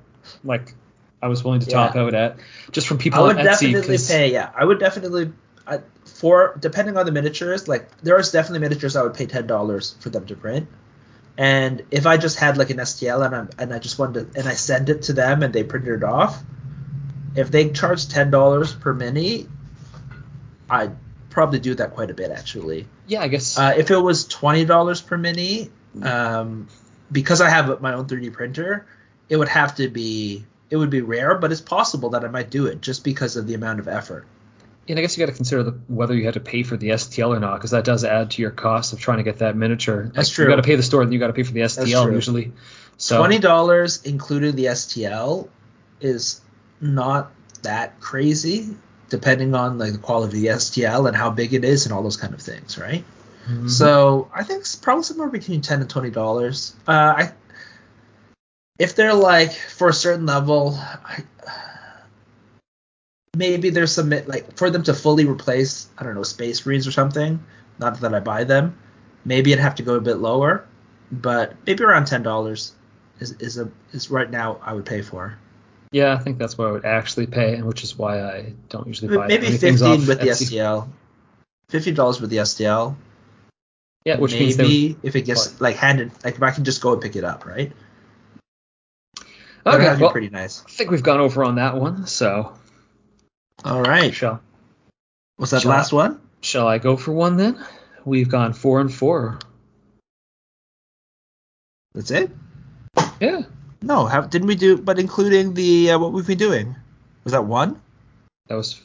like. 0.44 0.74
I 1.22 1.28
was 1.28 1.44
willing 1.44 1.60
to 1.60 1.66
top 1.70 1.94
Yeah. 1.94 2.00
out 2.02 2.14
at 2.14 2.36
just 2.72 2.88
from 2.88 2.98
people 2.98 3.20
I 3.22 3.26
would 3.28 3.38
on 3.38 3.46
Etsy. 3.46 3.70
definitely 3.72 3.98
pay. 3.98 4.32
Yeah, 4.32 4.50
I 4.56 4.64
would 4.64 4.80
definitely. 4.80 5.32
I, 5.66 5.80
for 6.04 6.56
depending 6.60 6.96
on 6.96 7.06
the 7.06 7.12
miniatures, 7.12 7.68
like 7.68 7.96
there 8.02 8.18
is 8.18 8.30
definitely 8.32 8.60
miniatures 8.60 8.96
I 8.96 9.02
would 9.02 9.14
pay 9.14 9.26
ten 9.26 9.46
dollars 9.46 9.94
for 10.00 10.10
them 10.10 10.26
to 10.26 10.36
print. 10.36 10.68
And 11.38 11.82
if 11.90 12.06
I 12.06 12.18
just 12.18 12.38
had 12.38 12.58
like 12.58 12.70
an 12.70 12.78
STL 12.78 13.24
and 13.24 13.34
I 13.34 13.62
and 13.62 13.72
I 13.72 13.78
just 13.78 13.98
wanted 13.98 14.32
to, 14.32 14.38
and 14.38 14.48
I 14.48 14.54
send 14.54 14.90
it 14.90 15.02
to 15.02 15.12
them 15.12 15.42
and 15.42 15.52
they 15.52 15.64
printed 15.64 15.94
it 15.94 16.04
off, 16.04 16.42
if 17.34 17.50
they 17.50 17.70
charge 17.70 18.08
ten 18.08 18.30
dollars 18.30 18.74
per 18.74 18.92
mini, 18.92 19.48
I'd 20.68 20.96
probably 21.30 21.60
do 21.60 21.74
that 21.76 21.94
quite 21.94 22.10
a 22.10 22.14
bit 22.14 22.30
actually. 22.30 22.86
yeah, 23.06 23.22
I 23.22 23.28
guess. 23.28 23.58
Uh, 23.58 23.74
if 23.76 23.90
it 23.90 23.98
was 23.98 24.26
twenty 24.26 24.64
dollars 24.64 25.00
per 25.00 25.16
mini, 25.16 25.70
um, 26.02 26.68
because 27.10 27.40
I 27.40 27.48
have 27.48 27.80
my 27.80 27.94
own 27.94 28.06
3D 28.06 28.32
printer, 28.32 28.86
it 29.28 29.36
would 29.36 29.48
have 29.48 29.76
to 29.76 29.88
be 29.88 30.44
it 30.70 30.76
would 30.76 30.90
be 30.90 31.02
rare, 31.02 31.36
but 31.36 31.52
it's 31.52 31.60
possible 31.60 32.10
that 32.10 32.24
I 32.24 32.28
might 32.28 32.48
do 32.48 32.66
it 32.66 32.80
just 32.80 33.04
because 33.04 33.36
of 33.36 33.46
the 33.46 33.54
amount 33.54 33.78
of 33.78 33.88
effort. 33.88 34.26
And 34.88 34.98
I 34.98 35.02
guess 35.02 35.16
you 35.16 35.24
got 35.24 35.30
to 35.30 35.36
consider 35.36 35.62
the, 35.62 35.70
whether 35.88 36.14
you 36.14 36.24
had 36.24 36.34
to 36.34 36.40
pay 36.40 36.62
for 36.62 36.76
the 36.76 36.90
STL 36.90 37.36
or 37.36 37.40
not, 37.40 37.54
because 37.54 37.70
that 37.70 37.84
does 37.84 38.04
add 38.04 38.32
to 38.32 38.42
your 38.42 38.50
cost 38.50 38.92
of 38.92 39.00
trying 39.00 39.18
to 39.18 39.22
get 39.24 39.38
that 39.38 39.56
miniature. 39.56 40.10
That's 40.14 40.28
Like, 40.28 40.34
true. 40.34 40.44
You 40.46 40.50
got 40.50 40.56
to 40.56 40.62
pay 40.62 40.74
the 40.74 40.82
store, 40.82 41.04
then 41.04 41.12
you 41.12 41.18
got 41.18 41.28
to 41.28 41.32
pay 41.32 41.44
for 41.44 41.52
the 41.52 41.60
STL 41.60 42.12
usually. 42.12 42.52
So 42.96 43.18
Twenty 43.18 43.38
dollars 43.38 44.02
including 44.04 44.56
the 44.56 44.66
STL 44.66 45.48
is 46.00 46.40
not 46.80 47.32
that 47.62 48.00
crazy, 48.00 48.68
depending 49.08 49.54
on 49.54 49.78
like 49.78 49.92
the 49.92 49.98
quality 49.98 50.36
of 50.36 50.42
the 50.42 50.48
STL 50.82 51.06
and 51.06 51.16
how 51.16 51.30
big 51.30 51.54
it 51.54 51.64
is 51.64 51.86
and 51.86 51.92
all 51.92 52.02
those 52.02 52.16
kind 52.16 52.34
of 52.34 52.40
things, 52.40 52.78
right? 52.78 53.04
Mhm. 53.48 53.70
So 53.70 54.30
I 54.34 54.44
think 54.44 54.60
it's 54.60 54.76
probably 54.76 55.04
somewhere 55.04 55.28
between 55.28 55.62
ten 55.62 55.80
and 55.80 55.90
twenty 55.90 56.10
dollars. 56.10 56.74
Uh, 56.86 56.92
I 56.92 57.32
if 58.78 58.94
they're 58.94 59.14
like 59.14 59.52
for 59.52 59.88
a 59.88 59.92
certain 59.92 60.26
level, 60.26 60.76
I, 60.78 61.22
maybe 63.36 63.70
there's 63.70 63.92
some 63.92 64.10
like 64.10 64.56
for 64.56 64.70
them 64.70 64.82
to 64.84 64.94
fully 64.94 65.24
replace 65.24 65.88
I 65.98 66.04
don't 66.04 66.14
know 66.14 66.22
Space 66.22 66.64
Marines 66.64 66.86
or 66.86 66.92
something. 66.92 67.42
Not 67.78 68.00
that 68.00 68.14
I 68.14 68.20
buy 68.20 68.44
them. 68.44 68.78
Maybe 69.24 69.52
I'd 69.52 69.60
have 69.60 69.76
to 69.76 69.82
go 69.82 69.94
a 69.94 70.00
bit 70.00 70.16
lower, 70.16 70.66
but 71.10 71.54
maybe 71.66 71.84
around 71.84 72.06
ten 72.06 72.22
dollars 72.22 72.72
is 73.20 73.32
is 73.40 73.58
a 73.58 73.70
is 73.92 74.10
right 74.10 74.30
now 74.30 74.58
I 74.62 74.74
would 74.74 74.86
pay 74.86 75.02
for. 75.02 75.38
yeah, 75.92 76.14
I 76.14 76.18
think 76.18 76.38
that's 76.38 76.58
what 76.58 76.68
I 76.68 76.72
would 76.72 76.84
actually 76.84 77.26
pay, 77.26 77.54
and 77.54 77.64
which 77.64 77.84
is 77.84 77.96
why 77.96 78.22
I 78.22 78.54
don't 78.68 78.86
usually 78.86 79.16
buy 79.16 79.28
Maybe 79.28 79.56
fifteen 79.56 80.06
with 80.06 80.20
the. 80.20 80.28
STL. 80.28 80.88
Fifty 81.68 81.92
dollars 81.92 82.20
with 82.20 82.30
the 82.30 82.38
STL. 82.38 82.96
Yeah, 84.04 84.18
which 84.18 84.32
maybe 84.32 84.44
means 84.44 84.56
they 84.56 84.96
if 85.02 85.16
it 85.16 85.22
gets 85.22 85.60
like 85.60 85.76
handed, 85.76 86.10
like 86.24 86.34
if 86.34 86.42
I 86.42 86.50
can 86.50 86.64
just 86.64 86.82
go 86.82 86.92
and 86.92 87.00
pick 87.00 87.16
it 87.16 87.24
up, 87.24 87.46
right? 87.46 87.72
Okay, 89.64 89.78
That'd 89.78 89.98
be 89.98 90.02
well, 90.02 90.10
pretty 90.10 90.28
nice. 90.28 90.64
I 90.66 90.70
think 90.70 90.90
we've 90.90 91.04
gone 91.04 91.20
over 91.20 91.44
on 91.44 91.54
that 91.54 91.76
one. 91.76 92.06
So 92.06 92.52
All 93.64 93.82
right. 93.82 94.12
shall 94.14 94.40
Was 95.38 95.50
that 95.50 95.62
Shall 95.62 95.70
last 95.70 95.92
one? 95.92 96.20
shall 96.40 96.66
I 96.68 96.78
go 96.78 96.96
for 96.96 97.12
one 97.12 97.36
then? 97.36 97.64
We've 98.04 98.28
gone 98.28 98.52
four 98.52 98.80
and 98.80 98.92
four. 98.92 99.38
That's 101.94 102.10
it? 102.10 102.30
Yeah, 103.20 103.42
No, 103.82 104.06
have 104.06 104.30
didn't 104.30 104.48
we 104.48 104.54
do? 104.56 104.76
But 104.78 104.98
including 104.98 105.54
the 105.54 105.92
uh, 105.92 105.98
what 105.98 106.12
we've 106.12 106.26
been 106.26 106.38
doing, 106.38 106.74
was 107.24 107.32
that 107.32 107.44
one? 107.44 107.80
that 108.48 108.56
was. 108.56 108.80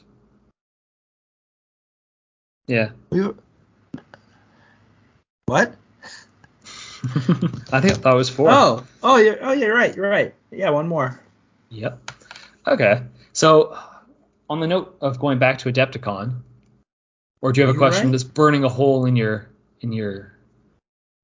Yeah, 2.67 2.89
We 3.09 3.21
were- 3.21 3.35
what? 5.45 5.73
I 7.71 7.79
think 7.79 8.01
that 8.03 8.13
was 8.13 8.29
four. 8.29 8.49
Oh, 8.51 8.83
oh, 9.01 9.17
you're, 9.17 9.37
oh, 9.41 9.53
you're 9.53 9.73
right. 9.73 9.95
You're 9.95 10.09
right. 10.09 10.35
Yeah, 10.51 10.69
one 10.71 10.87
more. 10.89 11.19
Yep. 11.69 12.11
Okay. 12.67 13.03
So, 13.31 13.77
on 14.49 14.59
the 14.59 14.67
note 14.67 14.97
of 15.01 15.19
going 15.19 15.39
back 15.39 15.59
to 15.59 15.71
Adepticon, 15.71 16.41
or 17.41 17.51
do 17.51 17.61
you 17.61 17.67
have 17.67 17.75
a 17.75 17.77
question 17.77 18.05
right? 18.05 18.11
that's 18.11 18.23
burning 18.23 18.63
a 18.63 18.69
hole 18.69 19.05
in 19.05 19.15
your 19.15 19.47
in 19.81 19.91
your 19.91 20.33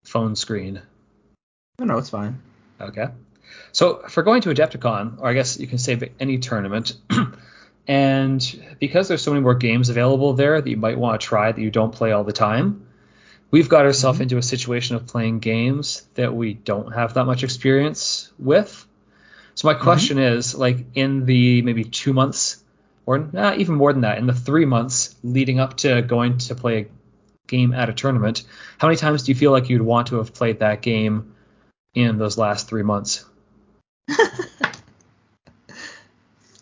phone 0.06 0.36
screen? 0.36 0.82
No, 1.80 1.86
no, 1.86 1.98
it's 1.98 2.10
fine. 2.10 2.42
Okay. 2.80 3.08
So, 3.72 4.04
for 4.10 4.24
going 4.24 4.42
to 4.42 4.50
Adepticon, 4.50 5.20
or 5.20 5.28
I 5.28 5.34
guess 5.34 5.60
you 5.60 5.68
can 5.68 5.78
say 5.78 6.12
any 6.20 6.38
tournament, 6.40 6.94
and 7.88 8.76
because 8.80 9.08
there's 9.08 9.22
so 9.22 9.32
many 9.32 9.42
more 9.42 9.56
games 9.56 9.90
available 9.90 10.34
there 10.34 10.62
that 10.62 10.70
you 10.70 10.78
might 10.78 10.98
want 10.98 11.20
to 11.20 11.28
try 11.28 11.52
that 11.52 11.62
you 11.62 11.72
don't 11.72 11.94
play 11.94 12.12
all 12.12 12.24
the 12.24 12.34
time, 12.34 12.88
we've 13.52 13.70
got 13.70 13.86
ourselves 13.86 14.20
Mhm. 14.20 14.24
into 14.24 14.38
a 14.38 14.42
situation 14.44 14.96
of 14.96 15.08
playing 15.08 15.40
games 15.40 16.08
that 16.16 16.34
we 16.36 16.54
don't 16.54 16.94
have 16.94 17.16
that 17.16 17.26
much 17.26 17.44
experience 17.44 18.32
with. 18.40 18.88
So 19.56 19.68
my 19.68 19.76
question 19.76 20.18
is, 20.18 20.56
like, 20.56 20.78
in 20.96 21.26
the 21.26 21.62
maybe 21.62 21.84
two 21.84 22.14
months, 22.14 22.63
or 23.06 23.18
not 23.20 23.60
even 23.60 23.76
more 23.76 23.92
than 23.92 24.02
that, 24.02 24.18
in 24.18 24.28
the 24.28 24.34
three 24.34 24.66
months 24.66 25.16
leading 25.24 25.60
up 25.60 25.78
to 25.78 26.02
going 26.02 26.38
to 26.40 26.56
play 26.56 26.82
a 26.82 26.86
game 27.48 27.74
at 27.74 27.90
a 27.90 27.94
tournament, 27.94 28.44
how 28.78 28.88
many 28.88 28.98
times 28.98 29.24
do 29.24 29.32
you 29.32 29.36
feel 29.36 29.52
like 29.52 29.70
you'd 29.70 29.82
want 29.82 30.08
to 30.08 30.16
have 30.18 30.34
played 30.34 30.60
that 30.60 30.82
game 30.82 31.36
in 31.94 32.18
those 32.18 32.38
last 32.38 32.68
three 32.70 32.84
months? 32.84 33.26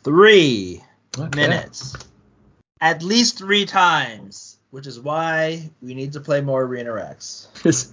Three 0.03 0.81
Okay. 1.17 1.35
minutes, 1.35 1.95
at 2.79 3.03
least 3.03 3.37
three 3.37 3.65
times, 3.65 4.57
which 4.71 4.87
is 4.87 4.99
why 4.99 5.69
we 5.81 5.93
need 5.93 6.13
to 6.13 6.21
play 6.21 6.39
more 6.41 6.63
Arena 6.63 6.93
Rex. 6.93 7.49
Is, 7.65 7.91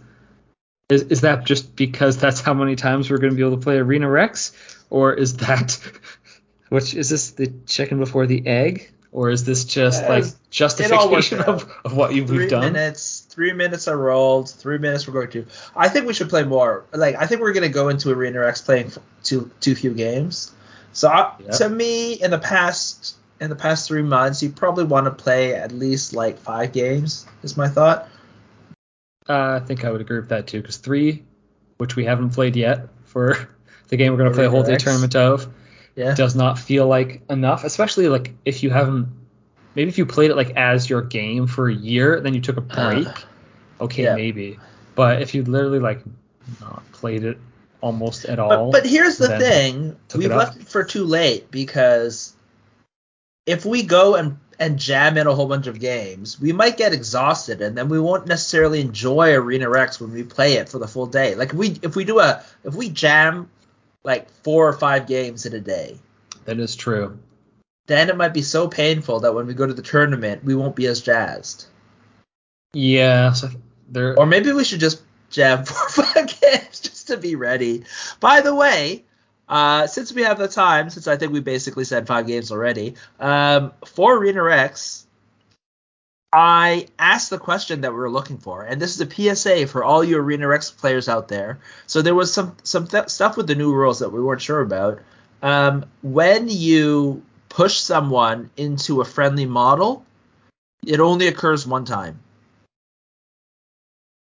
is 0.89 1.03
is 1.03 1.21
that 1.23 1.45
just 1.45 1.77
because 1.77 2.17
that's 2.17 2.41
how 2.41 2.55
many 2.55 2.77
times 2.77 3.11
we're 3.11 3.19
going 3.19 3.33
to 3.33 3.37
be 3.37 3.43
able 3.43 3.59
to 3.59 3.63
play 3.63 3.77
Arena 3.77 4.09
Rex, 4.09 4.53
or 4.89 5.13
is 5.13 5.37
that 5.39 5.79
which 6.69 6.95
is 6.95 7.09
this 7.11 7.31
the 7.33 7.53
chicken 7.67 7.99
before 7.99 8.27
the 8.27 8.47
egg, 8.47 8.91
or 9.13 9.31
is 9.31 9.45
this 9.45 9.65
just 9.65 10.03
Yeah, 10.03 10.09
like 10.09 10.25
justification 10.51 11.41
of, 11.41 11.71
of 11.85 11.95
what 11.97 12.15
you, 12.15 12.27
three 12.27 12.39
we've 12.39 12.51
done? 12.51 12.63
Three 12.63 12.71
minutes. 12.73 13.27
Three 13.31 13.53
minutes 13.53 13.89
are 13.89 13.97
rolled. 13.97 14.51
Three 14.51 14.79
minutes 14.79 15.07
we're 15.07 15.15
going 15.15 15.31
to. 15.31 15.47
I 15.77 15.89
think 15.89 16.07
we 16.07 16.15
should 16.15 16.29
play 16.29 16.45
more. 16.45 16.85
Like 16.93 17.17
I 17.17 17.27
think 17.27 17.41
we're 17.41 17.53
going 17.53 17.67
to 17.67 17.73
go 17.73 17.89
into 17.89 18.11
Arena 18.11 18.41
Rex 18.41 18.61
playing 18.61 18.93
too 19.23 19.51
too 19.61 19.75
few 19.75 19.95
games. 19.95 20.53
So 20.93 21.09
I, 21.09 21.35
Yep. 21.41 21.51
to 21.59 21.69
me, 21.69 22.15
in 22.15 22.31
the 22.31 22.39
past 22.39 23.17
in 23.41 23.51
the 23.51 23.57
past 23.57 23.87
three 23.89 24.03
months, 24.03 24.43
you 24.43 24.51
probably 24.51 24.85
want 24.85 25.07
to 25.07 25.11
play 25.13 25.55
at 25.55 25.73
least 25.73 26.13
like 26.13 26.39
five 26.39 26.73
games. 26.73 27.27
Is 27.43 27.57
my 27.57 27.69
thought. 27.69 28.09
Uh, 29.29 29.61
I 29.63 29.65
think 29.65 29.85
I 29.85 29.91
would 29.91 30.01
agree 30.01 30.19
with 30.21 30.31
that 30.31 30.47
too, 30.47 30.61
because 30.63 30.79
three, 30.79 31.23
which 31.77 31.97
we 31.97 32.05
haven't 32.07 32.31
played 32.31 32.57
yet 32.57 32.89
for 33.05 33.49
the 33.89 33.97
game 33.97 34.13
we're 34.13 34.19
going 34.19 34.31
to 34.31 34.35
play 34.35 34.47
a 34.47 34.51
whole 34.51 34.63
day 34.63 34.77
tournament 34.77 35.15
of, 35.17 35.47
Yeah. 35.99 36.15
does 36.15 36.37
not 36.37 36.61
feel 36.61 36.87
like 36.87 37.23
enough. 37.29 37.65
Especially 37.65 38.09
like 38.09 38.33
if 38.45 38.63
you 38.63 38.71
haven't, 38.71 39.09
maybe 39.75 39.89
if 39.89 39.99
you 39.99 40.07
played 40.07 40.31
it 40.31 40.37
like 40.37 40.51
as 40.51 40.89
your 40.89 41.03
game 41.03 41.49
for 41.49 41.69
a 41.69 41.75
year, 41.75 42.21
then 42.21 42.35
you 42.35 42.41
took 42.41 42.57
a 42.57 42.61
uh-huh. 42.61 42.91
break. 43.03 43.25
okay, 43.81 44.05
yeah. 44.05 44.15
maybe. 44.15 44.61
But 44.95 45.23
if 45.23 45.35
you 45.35 45.43
literally 45.43 45.81
like 45.81 46.01
not 46.61 46.85
played 46.93 47.25
it 47.25 47.39
almost 47.81 48.27
at 48.27 48.39
all, 48.39 48.71
but 48.71 48.87
here's 48.87 49.19
the 49.19 49.41
thing: 49.41 49.97
we've 50.15 50.27
it 50.27 50.33
up. 50.33 50.39
left 50.39 50.61
it 50.61 50.69
for 50.69 50.85
too 50.85 51.05
late 51.05 51.51
because 51.51 52.33
if 53.45 53.67
we 53.67 53.83
go 53.83 54.15
and 54.15 54.39
and 54.61 54.79
jam 54.79 55.17
in 55.17 55.27
a 55.27 55.35
whole 55.35 55.47
bunch 55.47 55.67
of 55.67 55.81
games, 55.81 56.41
we 56.41 56.53
might 56.53 56.77
get 56.77 56.93
exhausted, 56.93 57.61
and 57.61 57.77
then 57.77 57.89
we 57.89 57.99
won't 57.99 58.29
necessarily 58.29 58.81
enjoy 58.81 59.35
Arena 59.35 59.69
Rex 59.69 60.01
when 60.01 60.13
we 60.13 60.23
play 60.23 60.55
it 60.55 60.69
for 60.69 60.79
the 60.79 60.87
full 60.87 61.07
day. 61.07 61.35
Like 61.35 61.49
if 61.49 61.57
we 61.57 61.77
if 61.83 61.97
we 61.97 62.05
do 62.05 62.21
a 62.21 62.45
if 62.63 62.77
we 62.77 62.89
jam 62.89 63.51
like 64.09 64.31
four 64.43 64.67
or 64.67 64.73
five 64.73 65.07
games 65.07 65.45
in 65.45 65.53
a 65.55 65.61
day, 65.61 65.99
that 66.47 66.59
is 66.59 66.75
true. 66.75 67.19
then 67.87 68.09
it 68.09 68.17
might 68.17 68.33
be 68.33 68.43
so 68.43 68.67
painful 68.67 69.21
that 69.21 69.35
when 69.35 69.47
we 69.47 69.53
go 69.55 69.67
to 69.67 69.75
the 69.75 69.83
tournament, 69.83 70.43
we 70.43 70.55
won't 70.55 70.75
be 70.75 70.87
as 70.87 71.03
jazzed. 71.03 71.67
Yeah, 72.73 73.33
so 73.33 73.51
there. 73.89 74.19
Or 74.19 74.25
maybe 74.27 74.51
we 74.53 74.65
should 74.65 74.81
just 74.81 75.03
jam 75.31 75.65
four 75.69 75.77
or 75.77 75.91
five 75.91 76.41
games 76.41 76.81
just 76.81 77.07
to 77.09 77.19
be 77.19 77.37
ready. 77.37 77.85
By 78.21 78.41
the 78.41 78.55
way, 78.55 79.05
uh, 79.49 79.87
since 79.87 80.13
we 80.13 80.23
have 80.23 80.39
the 80.39 80.49
time, 80.49 80.91
since 80.91 81.07
I 81.07 81.17
think 81.17 81.33
we 81.33 81.41
basically 81.41 81.85
said 81.85 82.07
five 82.07 82.27
games 82.27 82.51
already, 82.51 82.95
um, 83.21 83.73
for 83.87 84.17
Arena 84.17 84.43
Rex, 84.43 85.07
I 86.33 86.89
asked 86.99 87.31
the 87.31 87.39
question 87.39 87.81
that 87.83 87.93
we 87.93 87.99
were 87.99 88.11
looking 88.11 88.39
for, 88.39 88.63
and 88.63 88.81
this 88.81 88.95
is 88.95 89.01
a 89.01 89.11
PSA 89.11 89.67
for 89.67 89.83
all 89.83 90.05
you 90.05 90.19
Arena 90.19 90.47
Rex 90.47 90.71
players 90.71 91.09
out 91.09 91.29
there. 91.29 91.59
So 91.87 92.03
there 92.03 92.15
was 92.15 92.33
some 92.33 92.57
some 92.65 92.87
th- 92.87 93.09
stuff 93.09 93.37
with 93.37 93.47
the 93.47 93.55
new 93.55 93.73
rules 93.73 94.01
that 94.01 94.11
we 94.11 94.21
weren't 94.23 94.43
sure 94.43 94.61
about. 94.61 95.01
Um, 95.43 95.87
when 96.03 96.49
you 96.49 97.23
push 97.49 97.79
someone 97.79 98.51
into 98.57 99.01
a 99.01 99.05
friendly 99.05 99.47
model, 99.47 100.05
it 100.87 101.01
only 101.01 101.29
occurs 101.29 101.67
one 101.67 101.87
time. 101.87 102.21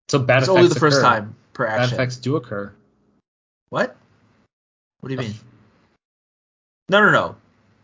So 0.08 0.18
bad 0.18 0.38
It's 0.42 0.48
effects 0.48 0.56
only 0.58 0.68
the 0.68 0.80
first 0.80 0.98
occur. 0.98 1.08
time 1.08 1.36
per 1.54 1.66
action. 1.66 1.90
Bad 1.90 1.92
effects 1.94 2.16
do 2.16 2.36
occur. 2.36 2.72
What? 3.70 3.96
What 5.00 5.08
do 5.08 5.14
you 5.14 5.20
mean? 5.20 5.34
No, 6.88 7.00
no, 7.00 7.10
no. 7.10 7.36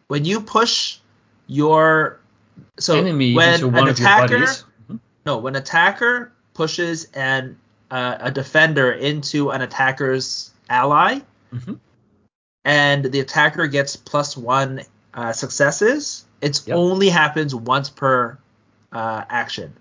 When 0.09 0.25
you 0.25 0.41
push 0.41 0.99
your 1.47 2.21
so 2.79 3.03
when 3.03 3.15
an 3.15 3.73
one 3.73 3.89
of 3.89 3.99
your 3.99 4.09
attacker. 4.09 4.39
Mhm. 4.91 5.01
no 5.27 5.39
when 5.39 5.57
attacker 5.57 6.33
pushes 6.55 7.05
an 7.15 7.57
uh, 7.91 8.17
a 8.21 8.31
defender 8.31 8.93
into 8.93 9.51
an 9.51 9.61
attacker's 9.63 10.51
ally 10.71 11.21
Mhm. 11.55 11.79
and 12.65 13.05
the 13.05 13.21
attacker 13.21 13.67
gets 13.67 13.97
plus 13.97 14.37
one 14.37 14.83
uh, 15.15 15.33
successes, 15.33 16.25
it 16.41 16.61
Yep. 16.67 16.77
only 16.77 17.11
happens 17.11 17.55
once 17.55 17.91
per 17.91 18.39
uh, 18.93 19.25
action. 19.29 19.73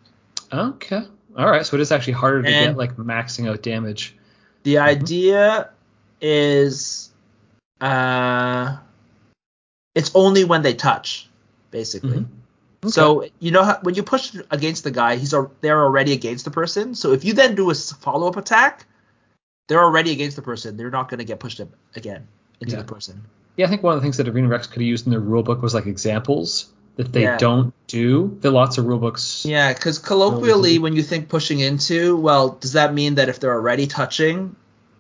Okay. 0.52 1.04
All 1.38 1.50
right. 1.50 1.66
So 1.66 1.76
it 1.78 1.82
is 1.82 1.92
actually 1.92 2.14
harder 2.14 2.44
to 2.44 2.50
get 2.52 2.78
like 2.78 2.96
maxing 2.98 3.50
out 3.50 3.62
damage. 3.64 4.16
The 4.64 4.76
Mhm. 4.76 4.82
idea 4.82 5.70
is 6.20 7.10
uh, 7.80 8.78
it's 9.96 10.12
only 10.14 10.44
when 10.44 10.62
they 10.62 10.74
touch, 10.74 11.30
basically. 11.72 12.20
Mhm. 12.20 12.28
Okay. 12.84 12.92
So 12.92 13.26
you 13.40 13.52
know 13.52 13.64
how, 13.64 13.80
when 13.84 13.94
you 13.96 14.02
push 14.04 14.36
against 14.50 14.84
the 14.84 14.92
guy, 14.92 15.16
he's 15.18 15.34
they're 15.62 15.84
already 15.84 16.14
against 16.14 16.46
the 16.46 16.52
person. 16.52 16.96
So 16.96 17.12
if 17.14 17.24
you 17.24 17.34
then 17.34 17.54
do 17.56 17.70
a 17.70 17.76
follow 17.76 18.28
up 18.28 18.38
attack, 18.38 18.86
they're 19.68 19.84
already 19.84 20.12
against 20.12 20.36
the 20.36 20.42
person. 20.42 20.78
They're 20.78 20.90
not 20.90 21.08
going 21.08 21.20
to 21.20 21.24
get 21.24 21.40
pushed 21.40 21.60
up 21.62 21.70
again 21.96 22.28
into 22.60 22.76
Yeah. 22.76 22.82
the 22.82 22.88
person. 22.94 23.22
Yeah, 23.58 23.68
I 23.68 23.70
think 23.70 23.84
one 23.84 23.94
of 23.94 24.02
the 24.02 24.04
things 24.04 24.18
that 24.18 24.28
Arena 24.28 24.48
Rex 24.48 24.66
could 24.66 24.82
have 24.82 24.88
used 24.88 25.06
in 25.06 25.12
their 25.12 25.22
rulebook 25.22 25.62
was 25.62 25.74
like 25.76 25.86
examples 25.86 26.72
that 26.96 27.14
they 27.14 27.24
Yeah. 27.24 27.38
don't 27.38 27.74
do. 27.88 28.36
There 28.42 28.50
are 28.50 28.54
lots 28.54 28.78
of 28.80 28.86
rulebooks. 28.86 29.46
Yeah, 29.46 29.74
because 29.74 30.00
colloquially, 30.00 30.80
when 30.80 30.96
you 30.96 31.04
think 31.04 31.30
pushing 31.30 31.60
into, 31.60 32.18
well, 32.18 32.50
does 32.50 32.74
that 32.74 32.94
mean 32.94 33.16
that 33.16 33.30
if 33.30 33.40
they're 33.40 33.54
already 33.54 33.88
touching, 33.88 34.56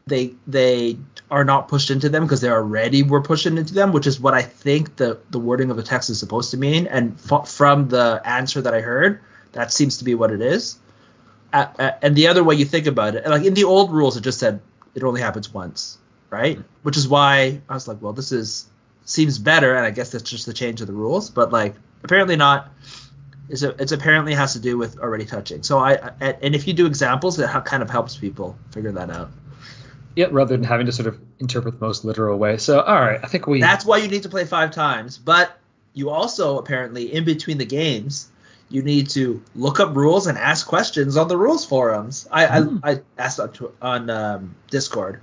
they 0.07 0.33
they 0.47 0.97
are 1.29 1.43
not 1.43 1.67
pushed 1.67 1.91
into 1.91 2.09
them 2.09 2.23
because 2.23 2.41
they 2.41 2.49
already 2.49 3.03
were 3.03 3.21
pushing 3.21 3.57
into 3.57 3.73
them, 3.73 3.91
which 3.91 4.07
is 4.07 4.19
what 4.19 4.33
I 4.33 4.41
think 4.41 4.95
the 4.97 5.19
the 5.29 5.39
wording 5.39 5.71
of 5.71 5.77
the 5.77 5.83
text 5.83 6.09
is 6.09 6.19
supposed 6.19 6.51
to 6.51 6.57
mean. 6.57 6.87
And 6.87 7.17
f- 7.31 7.49
from 7.49 7.87
the 7.89 8.21
answer 8.25 8.61
that 8.61 8.73
I 8.73 8.81
heard, 8.81 9.21
that 9.53 9.71
seems 9.71 9.97
to 9.99 10.03
be 10.03 10.15
what 10.15 10.31
it 10.31 10.41
is. 10.41 10.77
Uh, 11.53 11.67
uh, 11.79 11.91
and 12.01 12.15
the 12.15 12.27
other 12.27 12.43
way 12.43 12.55
you 12.55 12.65
think 12.65 12.87
about 12.87 13.15
it, 13.15 13.27
like 13.27 13.43
in 13.43 13.53
the 13.53 13.65
old 13.65 13.91
rules, 13.91 14.15
it 14.17 14.21
just 14.21 14.39
said 14.39 14.61
it 14.95 15.03
only 15.03 15.21
happens 15.21 15.53
once, 15.53 15.97
right? 16.29 16.59
Which 16.83 16.97
is 16.97 17.07
why 17.07 17.61
I 17.69 17.73
was 17.73 17.87
like, 17.87 18.01
well, 18.01 18.13
this 18.13 18.31
is 18.31 18.67
seems 19.05 19.37
better, 19.37 19.75
and 19.75 19.85
I 19.85 19.91
guess 19.91 20.11
that's 20.11 20.29
just 20.29 20.45
the 20.45 20.53
change 20.53 20.81
of 20.81 20.87
the 20.87 20.93
rules. 20.93 21.29
But 21.29 21.51
like, 21.51 21.75
apparently 22.03 22.35
not. 22.35 22.71
It's, 23.49 23.63
a, 23.63 23.69
it's 23.81 23.91
apparently 23.91 24.33
has 24.33 24.53
to 24.53 24.59
do 24.59 24.77
with 24.77 24.97
already 24.99 25.25
touching. 25.25 25.61
So 25.61 25.77
I, 25.77 26.11
I 26.21 26.37
and 26.41 26.55
if 26.55 26.67
you 26.67 26.73
do 26.73 26.85
examples, 26.85 27.37
it 27.37 27.49
ha- 27.49 27.59
kind 27.61 27.83
of 27.83 27.89
helps 27.89 28.15
people 28.15 28.57
figure 28.71 28.93
that 28.93 29.09
out. 29.09 29.29
Yeah, 30.15 30.27
rather 30.31 30.55
than 30.55 30.63
having 30.63 30.85
to 30.87 30.91
sort 30.91 31.07
of 31.07 31.19
interpret 31.39 31.79
the 31.79 31.85
most 31.85 32.03
literal 32.03 32.37
way. 32.37 32.57
So, 32.57 32.81
all 32.81 32.99
right, 32.99 33.19
I 33.23 33.27
think 33.27 33.47
we. 33.47 33.61
That's 33.61 33.85
why 33.85 33.97
you 33.97 34.07
need 34.07 34.23
to 34.23 34.29
play 34.29 34.45
five 34.45 34.71
times. 34.71 35.17
But 35.17 35.57
you 35.93 36.09
also 36.09 36.57
apparently 36.57 37.13
in 37.13 37.23
between 37.25 37.57
the 37.57 37.65
games, 37.65 38.29
you 38.69 38.81
need 38.81 39.09
to 39.11 39.41
look 39.55 39.79
up 39.79 39.95
rules 39.95 40.27
and 40.27 40.37
ask 40.37 40.67
questions 40.67 41.17
on 41.17 41.27
the 41.27 41.37
rules 41.37 41.65
forums. 41.65 42.27
I 42.31 42.61
Hmm. 42.61 42.79
I, 42.83 42.91
I 42.91 43.01
asked 43.17 43.39
on 43.39 43.51
on 43.81 44.09
um, 44.09 44.55
Discord 44.69 45.21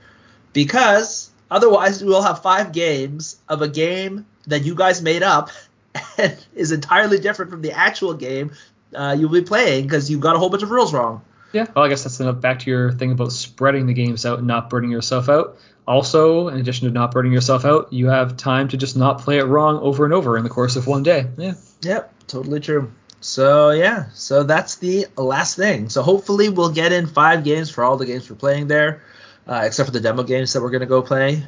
because 0.52 1.30
otherwise 1.50 2.02
we'll 2.02 2.22
have 2.22 2.42
five 2.42 2.72
games 2.72 3.36
of 3.48 3.62
a 3.62 3.68
game 3.68 4.26
that 4.46 4.64
you 4.64 4.74
guys 4.74 5.02
made 5.02 5.22
up 5.22 5.50
and 6.18 6.36
is 6.54 6.72
entirely 6.72 7.18
different 7.18 7.50
from 7.50 7.62
the 7.62 7.72
actual 7.72 8.14
game 8.14 8.52
uh, 8.94 9.16
you'll 9.18 9.30
be 9.30 9.42
playing 9.42 9.84
because 9.84 10.10
you 10.10 10.18
got 10.18 10.36
a 10.36 10.38
whole 10.38 10.50
bunch 10.50 10.62
of 10.62 10.70
rules 10.70 10.92
wrong. 10.92 11.22
Yeah, 11.52 11.66
well, 11.74 11.84
I 11.84 11.88
guess 11.88 12.04
that's 12.04 12.20
enough 12.20 12.40
back 12.40 12.60
to 12.60 12.70
your 12.70 12.92
thing 12.92 13.12
about 13.12 13.32
spreading 13.32 13.86
the 13.86 13.94
games 13.94 14.26
out 14.26 14.38
and 14.38 14.46
not 14.46 14.68
burning 14.68 14.90
yourself 14.90 15.28
out. 15.28 15.56
Also, 15.86 16.48
in 16.48 16.58
addition 16.58 16.86
to 16.86 16.92
not 16.92 17.12
burning 17.12 17.32
yourself 17.32 17.64
out, 17.64 17.90
you 17.92 18.08
have 18.08 18.36
time 18.36 18.68
to 18.68 18.76
just 18.76 18.96
not 18.96 19.20
play 19.20 19.38
it 19.38 19.44
wrong 19.44 19.78
over 19.78 20.04
and 20.04 20.12
over 20.12 20.36
in 20.36 20.44
the 20.44 20.50
course 20.50 20.76
of 20.76 20.86
one 20.86 21.02
day. 21.02 21.26
Yeah. 21.38 21.54
Yep, 21.82 22.12
totally 22.26 22.60
true. 22.60 22.92
So 23.20 23.70
yeah, 23.70 24.10
so 24.12 24.42
that's 24.42 24.76
the 24.76 25.06
last 25.16 25.56
thing. 25.56 25.88
So 25.88 26.02
hopefully 26.02 26.50
we'll 26.50 26.72
get 26.72 26.92
in 26.92 27.06
five 27.06 27.42
games 27.42 27.70
for 27.70 27.82
all 27.82 27.96
the 27.96 28.06
games 28.06 28.28
we're 28.28 28.36
playing 28.36 28.68
there, 28.68 29.02
uh, 29.46 29.62
except 29.64 29.88
for 29.88 29.92
the 29.92 30.00
demo 30.00 30.22
games 30.22 30.52
that 30.52 30.60
we're 30.60 30.70
gonna 30.70 30.86
go 30.86 31.02
play. 31.02 31.42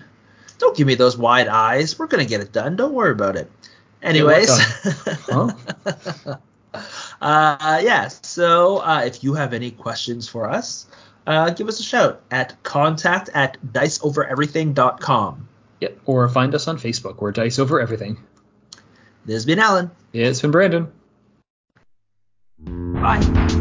Don't 0.59 0.77
give 0.77 0.87
me 0.87 0.95
those 0.95 1.17
wide 1.17 1.47
eyes. 1.49 1.99
We're 1.99 2.07
gonna 2.07 2.25
get 2.25 2.41
it 2.41 2.53
done. 2.53 2.77
Don't 2.77 2.95
worry 2.95 3.13
about 3.13 3.37
it. 3.37 3.51
Anyways, 4.03 4.49
Huh? 5.29 5.53
uh, 7.21 7.81
yeah. 7.83 8.09
So 8.09 8.79
uh, 8.79 9.03
if 9.05 9.23
you 9.23 9.35
have 9.35 9.53
any 9.53 9.71
questions 9.71 10.29
for 10.29 10.49
us, 10.49 10.87
uh, 11.27 11.51
give 11.51 11.69
us 11.69 11.81
a 11.81 11.83
shout 11.83 12.23
at 12.31 12.61
contact 12.63 13.31
at 13.35 13.59
diceovereverything.com. 13.73 15.49
Yeah, 15.81 15.89
or 16.05 16.29
find 16.29 16.55
us 16.55 16.69
on 16.69 16.79
Facebook. 16.79 17.21
We're 17.21 17.33
Dice 17.33 17.59
Over 17.59 17.81
Everything. 17.81 18.19
This 19.25 19.35
has 19.35 19.47
been 19.47 19.59
Alan. 19.59 19.91
It's 20.13 20.41
been 20.41 20.51
Brandon. 20.51 20.91
Bye. 22.59 23.60